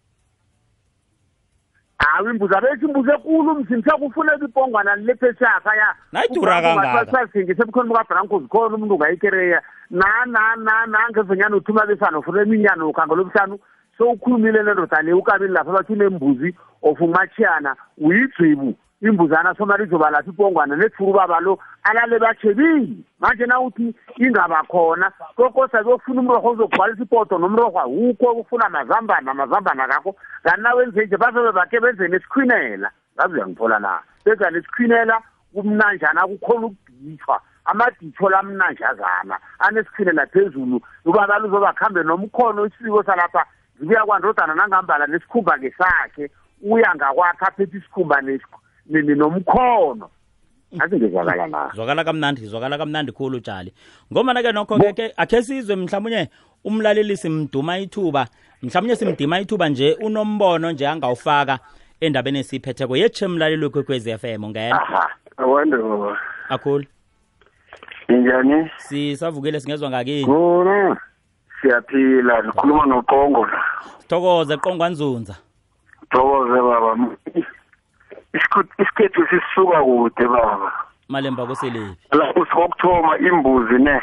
Hawu 1.98 2.30
imbuzi 2.30 2.54
abethi 2.54 2.84
imbuzi 2.84 3.10
ekulu 3.10 3.54
mzini 3.54 3.82
sekufuneka 3.82 4.44
ipongwana 4.44 4.96
lepheshapha 4.96 5.76
ya? 5.76 5.94
Nayidura 6.12 6.62
kangaka. 6.62 7.12
sasingise 7.12 7.62
ebukhoni 7.62 7.88
bukabranko 7.88 8.40
zikhona 8.40 8.74
umuntu 8.76 8.94
ungayikereya 8.94 9.62
na 9.90 10.26
na 10.26 10.56
na 10.56 10.86
nangezenyana 10.86 11.56
uthuma 11.56 11.86
besana 11.86 12.18
ufuna 12.18 12.42
eminyana 12.42 12.86
ukhango 12.86 13.16
lobuhlanu 13.16 13.58
sowukhulumile 13.98 14.62
nendoda 14.62 15.02
le 15.02 15.12
ukabili 15.12 15.52
lapha 15.52 15.72
bathi 15.72 15.92
unembuzi 15.92 16.54
of 16.82 17.00
umachiyana 17.00 17.76
uyigcibu 17.98 18.74
imbuzana 19.02 19.54
somali 19.54 19.84
izoba 19.84 20.10
lapha 20.10 20.30
ipongwana 20.30 20.76
nethura 20.76 21.10
ubaba 21.10 21.40
lo 21.40 21.58
alale 21.82 22.18
batshebile 22.18 22.96
manje 23.20 23.46
na 23.46 23.60
uthi 23.60 23.94
ingaba 24.16 24.62
khona 24.68 25.10
kokosa 25.36 25.82
kuyofuna 25.84 26.20
umrorho 26.20 26.50
uzogcwalisa 26.50 27.02
ipoto 27.02 27.38
nomrorho 27.38 27.80
awukho 27.80 28.32
ufuna 28.32 28.66
amazambana 28.66 29.30
amazambana 29.30 29.88
kakho 29.88 30.16
kanti 30.42 30.60
na 30.60 30.74
wenze 30.74 31.06
nje 31.06 31.16
bazobe 31.16 31.52
bake 31.52 31.80
benze 31.80 32.08
nesikhwinela. 32.08 32.90
Ngazi 33.14 33.34
uyangithola 33.34 33.78
na 33.78 34.02
benza 34.24 34.50
nesikhwinela 34.50 35.22
kumnanjana 35.54 36.26
kukhona 36.26 36.66
ukuditshwa 36.66 37.40
amaditsho 37.64 38.28
lamnanjazana 38.28 39.38
anesikhwinela 39.58 40.26
phezulu. 40.26 40.80
Ubaba 41.04 41.38
luzoba 41.38 41.72
kuhambe 41.72 42.02
nomkhono 42.02 42.66
isiko 42.66 43.02
salapha 43.02 43.46
zibuya 43.80 44.06
kwandodana 44.06 44.54
nangambala 44.54 45.06
nesikhumba 45.06 45.58
ngesakhe 45.58 46.30
uya 46.62 46.94
ngakwakhe 46.94 47.44
aphethe 47.44 47.76
isikhumba 47.78 48.22
nesikhu- 48.88 49.02
ni- 49.02 49.02
ni- 49.02 49.14
nomkhono. 49.14 50.10
Athi 50.80 50.96
ngizwakala 50.96 51.46
na 51.46 51.70
zwakala 51.74 52.04
kamnandi 52.04 52.46
zwakala 52.46 52.78
kamnandi 52.78 53.12
khulu 53.12 53.40
tshali. 53.40 53.72
Ngomana-ke 54.12 54.52
nokho-ke 54.52 54.92
ke 54.92 55.12
akhe 55.16 55.42
sizwe 55.42 55.76
mhlawumunye 55.76 56.28
umlalelisi 56.64 57.28
mduma 57.28 57.78
ithuba. 57.78 58.26
Mhlawumunye 58.62 58.96
simdima 58.96 59.40
ithuba 59.40 59.68
nje 59.68 59.96
unombono 60.00 60.72
nje 60.72 60.86
angawufaka 60.88 61.58
endabeni 62.00 62.38
esiyiphetheko 62.38 62.96
yetshe 62.96 63.28
mlaleli 63.28 63.64
wekwekwezi 63.64 64.10
f 64.10 64.24
m 64.24 64.44
ungena? 64.44 64.80
Baba 65.36 66.18
akhulu. 66.48 66.84
Ninjani 68.08 68.70
sisavukile 68.76 69.60
singezwa 69.60 69.90
ngakini? 69.90 70.24
Khona 70.24 70.96
siyaphila 71.62 72.42
sikhuluma 72.42 72.86
noqongo 72.86 73.46
la. 73.46 73.62
Thokoze 74.08 74.56
qongwanzunza 74.56 75.36
thokoze 76.10 76.60
baba 76.62 76.96
isikhethu 78.78 79.26
sisuka 79.30 79.82
kude 79.82 80.28
baba. 80.28 80.72
Malemba 81.08 81.46
koselephi 81.46 81.96
lapho 82.12 82.46
sokuthoma 82.46 83.18
imbuzi 83.18 83.78
ne? 83.78 84.00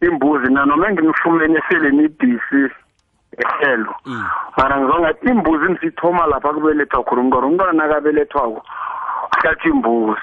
Imbuzi 0.00 0.52
na 0.52 0.64
noma 0.66 0.90
ngimfumene 0.92 1.62
sele 1.68 1.90
nibhisi 1.90 2.70
ehlelo 3.36 3.94
mara 4.56 4.76
ngizonga 4.80 5.14
imbuzi 5.22 5.72
nisithoma 5.72 6.26
lapha 6.26 6.52
kubelethwa 6.52 7.04
khona 7.04 7.20
umntwana 7.22 7.46
umntwana 7.46 7.72
nakabelethwako 7.72 8.62
hlatha 9.40 9.68
imbuzi. 9.68 10.20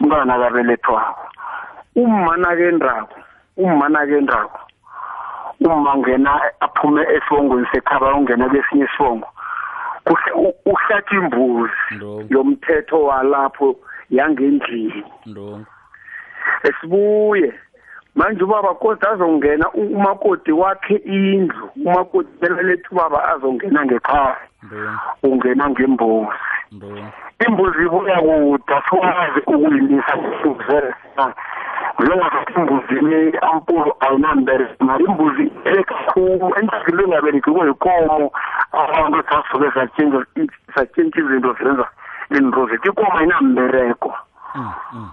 Umntwana 0.00 0.24
nakabelethwako 0.24 1.28
umma 1.96 2.36
nakendako 2.36 3.16
umma 3.56 3.88
nakendako 3.88 4.60
umma 5.60 5.96
ngena 5.96 6.40
aphume 6.60 7.02
esibongweni 7.14 7.66
sekhaba 7.72 8.14
ungena 8.14 8.48
kwesinye 8.48 8.84
isibongo. 8.84 9.28
Kuhle 10.04 10.32
u- 10.34 10.54
uhlatha 10.66 11.16
imbuzi 11.16 11.72
yomthetho 12.30 13.02
walapho 13.04 13.76
yangendlini. 14.10 15.04
Esibuye 16.62 17.52
manje 18.14 18.44
ubaba 18.44 18.74
kodwa 18.74 19.10
azongena 19.10 19.70
umakoti 19.70 20.52
wakhe 20.52 20.94
indlu 20.96 21.70
umakoti 21.76 22.28
beleletha 22.40 22.88
ubaba 22.90 23.28
azongena 23.28 23.84
ngekhaya. 23.84 24.36
Ungena 25.22 25.70
ngembuzi. 25.70 26.38
Imbuzi 27.48 27.82
ibuya 27.86 28.18
kude 28.20 28.74
asikwazi 28.74 29.40
ukuyimisa 29.46 30.12
imbuzi 30.16 30.94
njengoba 32.00 32.46
imbuzini 32.56 33.38
ampulo 33.52 33.96
ayinambereko 34.00 34.84
mara 34.84 35.04
imbuzi 35.04 35.52
ele 35.64 35.82
kakhulu 35.84 36.54
endlini 36.58 37.02
engabereki 37.04 37.50
kuyikomo 37.50 38.32
abantu 38.72 39.18
zasuke 39.28 39.68
zatshintsha 39.74 40.26
zatshintsha 40.76 41.20
izinto 41.20 41.56
zenza 41.62 41.86
into 42.30 42.66
zethu. 42.66 42.88
Ikomo 42.88 43.18
ayinambereko 43.18 44.14
Mm, 44.54 44.70
mm. 44.92 45.10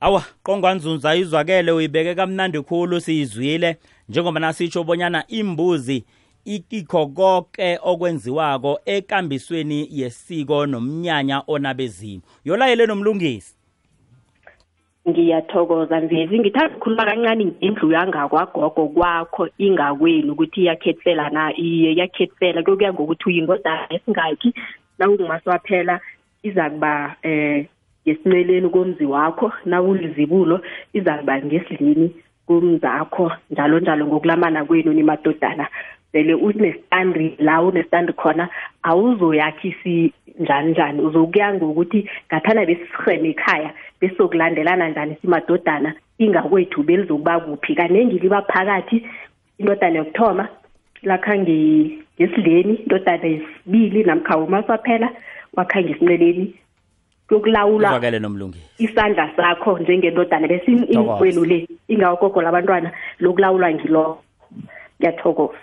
awa 0.00 0.22
qongwanzunza 0.42 1.14
izwakele 1.14 1.72
uyibeke 1.72 2.14
kamnandi 2.14 2.60
khulu 2.62 3.00
siyizwile. 3.00 3.78
Njengoba 4.08 4.40
nasitsho 4.40 4.84
bonyana 4.84 5.24
imbuzi 5.28 6.04
ikikho 6.44 7.06
konke 7.06 7.78
okwenziwako 7.82 8.80
ekambisweni 8.84 9.88
yesiko 9.90 10.66
nomnyanya 10.66 11.42
onabezimu 11.46 12.22
yolayele 12.44 12.86
nomlungisi. 12.86 13.54
Ngiyathokoza 15.08 16.00
mvezi. 16.00 16.38
Ngithanda 16.38 16.74
ukukhuluma 16.76 17.04
kancane 17.04 17.44
ngendlu 17.44 17.92
yangakwagogo 17.92 18.88
kwakho 18.88 19.48
ingakwenu 19.58 20.32
ukuthi 20.32 20.60
iyakhethela 20.62 21.30
na? 21.30 21.52
Iye 21.56 21.92
iyakhethela. 21.92 22.62
Kuyokuya 22.62 22.92
ngokuthi 22.92 23.24
uyingodana 23.28 23.92
esingakhi 23.94 24.54
nawungumaswaphela 24.98 26.00
iza 26.42 26.70
kuba 26.70 27.16
eh 27.22 27.66
ngesimeleni 28.06 28.68
komzi 28.68 29.04
wakho 29.04 29.52
nawulizibulo 29.64 30.60
iza 30.92 31.18
kuba 31.18 31.42
ngesidlini 31.42 32.14
kumzakho 32.46 33.32
njalo 33.50 33.80
njalo 33.80 34.06
ngokulamana 34.06 34.64
kwenu 34.64 34.92
nimadodana 34.92 35.68
vele 36.14 36.34
unesitandi 36.34 37.34
la 37.38 37.60
unesitandi 37.62 38.12
khona 38.12 38.48
awuzoyakhisi 38.82 40.12
njani 40.38 40.70
njani. 40.70 41.00
Uzokuya 41.02 41.54
ngokuthi 41.54 42.08
ngathana 42.28 42.66
besirheme 42.66 43.28
ekhaya 43.28 43.70
besokulandelana 44.00 44.88
njani 44.88 45.16
simadodana 45.20 45.94
ingakwethu 46.18 46.82
belizokuba 46.82 47.40
kuphi. 47.40 47.74
Kanengi 47.74 48.18
liba 48.18 48.42
phakathi 48.42 49.06
indodana 49.58 49.98
yokuthoma 49.98 50.48
lakha 51.02 51.34
nge- 51.36 51.98
ngesidleni 52.20 52.74
indodana 52.74 53.26
yesibili 53.26 54.04
namkha 54.04 54.38
umaswaphela 54.38 55.10
wakha 55.56 55.82
ngesinceleni. 55.82 56.54
Kuyokulawulwa 57.28 57.88
izwakele 57.90 58.18
nomlungisi. 58.18 58.84
isandla 58.84 59.30
sakho 59.36 59.78
njengendodana 59.78 60.48
bese 60.48 60.64
in- 60.72 60.86
Thokoza. 60.86 61.00
inkwenu 61.12 61.44
le 61.44 61.68
ingawogogo 61.88 62.42
labantwana 62.42 62.92
lokulawulwa 63.20 63.72
ngilo 63.72 64.18
ngiyathokoza. 65.00 65.58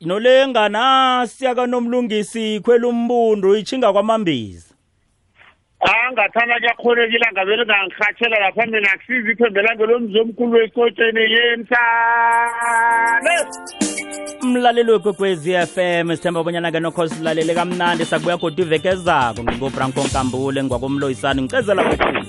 Nolengana 0.00 1.26
siyaka 1.26 1.66
nomlungisi 1.66 2.60
khwela 2.60 2.88
umbundu 2.88 3.56
ichinga 3.56 3.92
kwamambizi 3.92 4.74
angathana 5.80 6.58
kuyakhonekile 6.58 7.26
ngavele 7.32 7.64
ngangirhatshela 7.64 8.40
lapha 8.40 8.66
mina 8.66 8.92
akusizi 8.92 9.32
iphembelanga 9.32 9.86
lomzi 9.86 10.20
omkhulu 10.20 10.58
wesikotsheni 10.58 11.20
yemhlale 11.34 13.36
umlaleli 14.42 14.92
wekwekwezi 14.92 15.52
FM 15.66 16.16
sithemba 16.16 16.42
bonyana-ke 16.42 16.80
nokho 16.80 17.08
silalele 17.08 17.54
kamnandi 17.54 18.04
sakubuya 18.04 18.36
goda 18.36 18.62
iveke 18.62 18.88
ezako 18.88 19.42
ngingobranko 19.42 20.00
nkambule 20.00 20.62
ngikwakomloyisani 20.62 21.42
ngicezela 21.42 21.84
kakhulu 21.84 22.24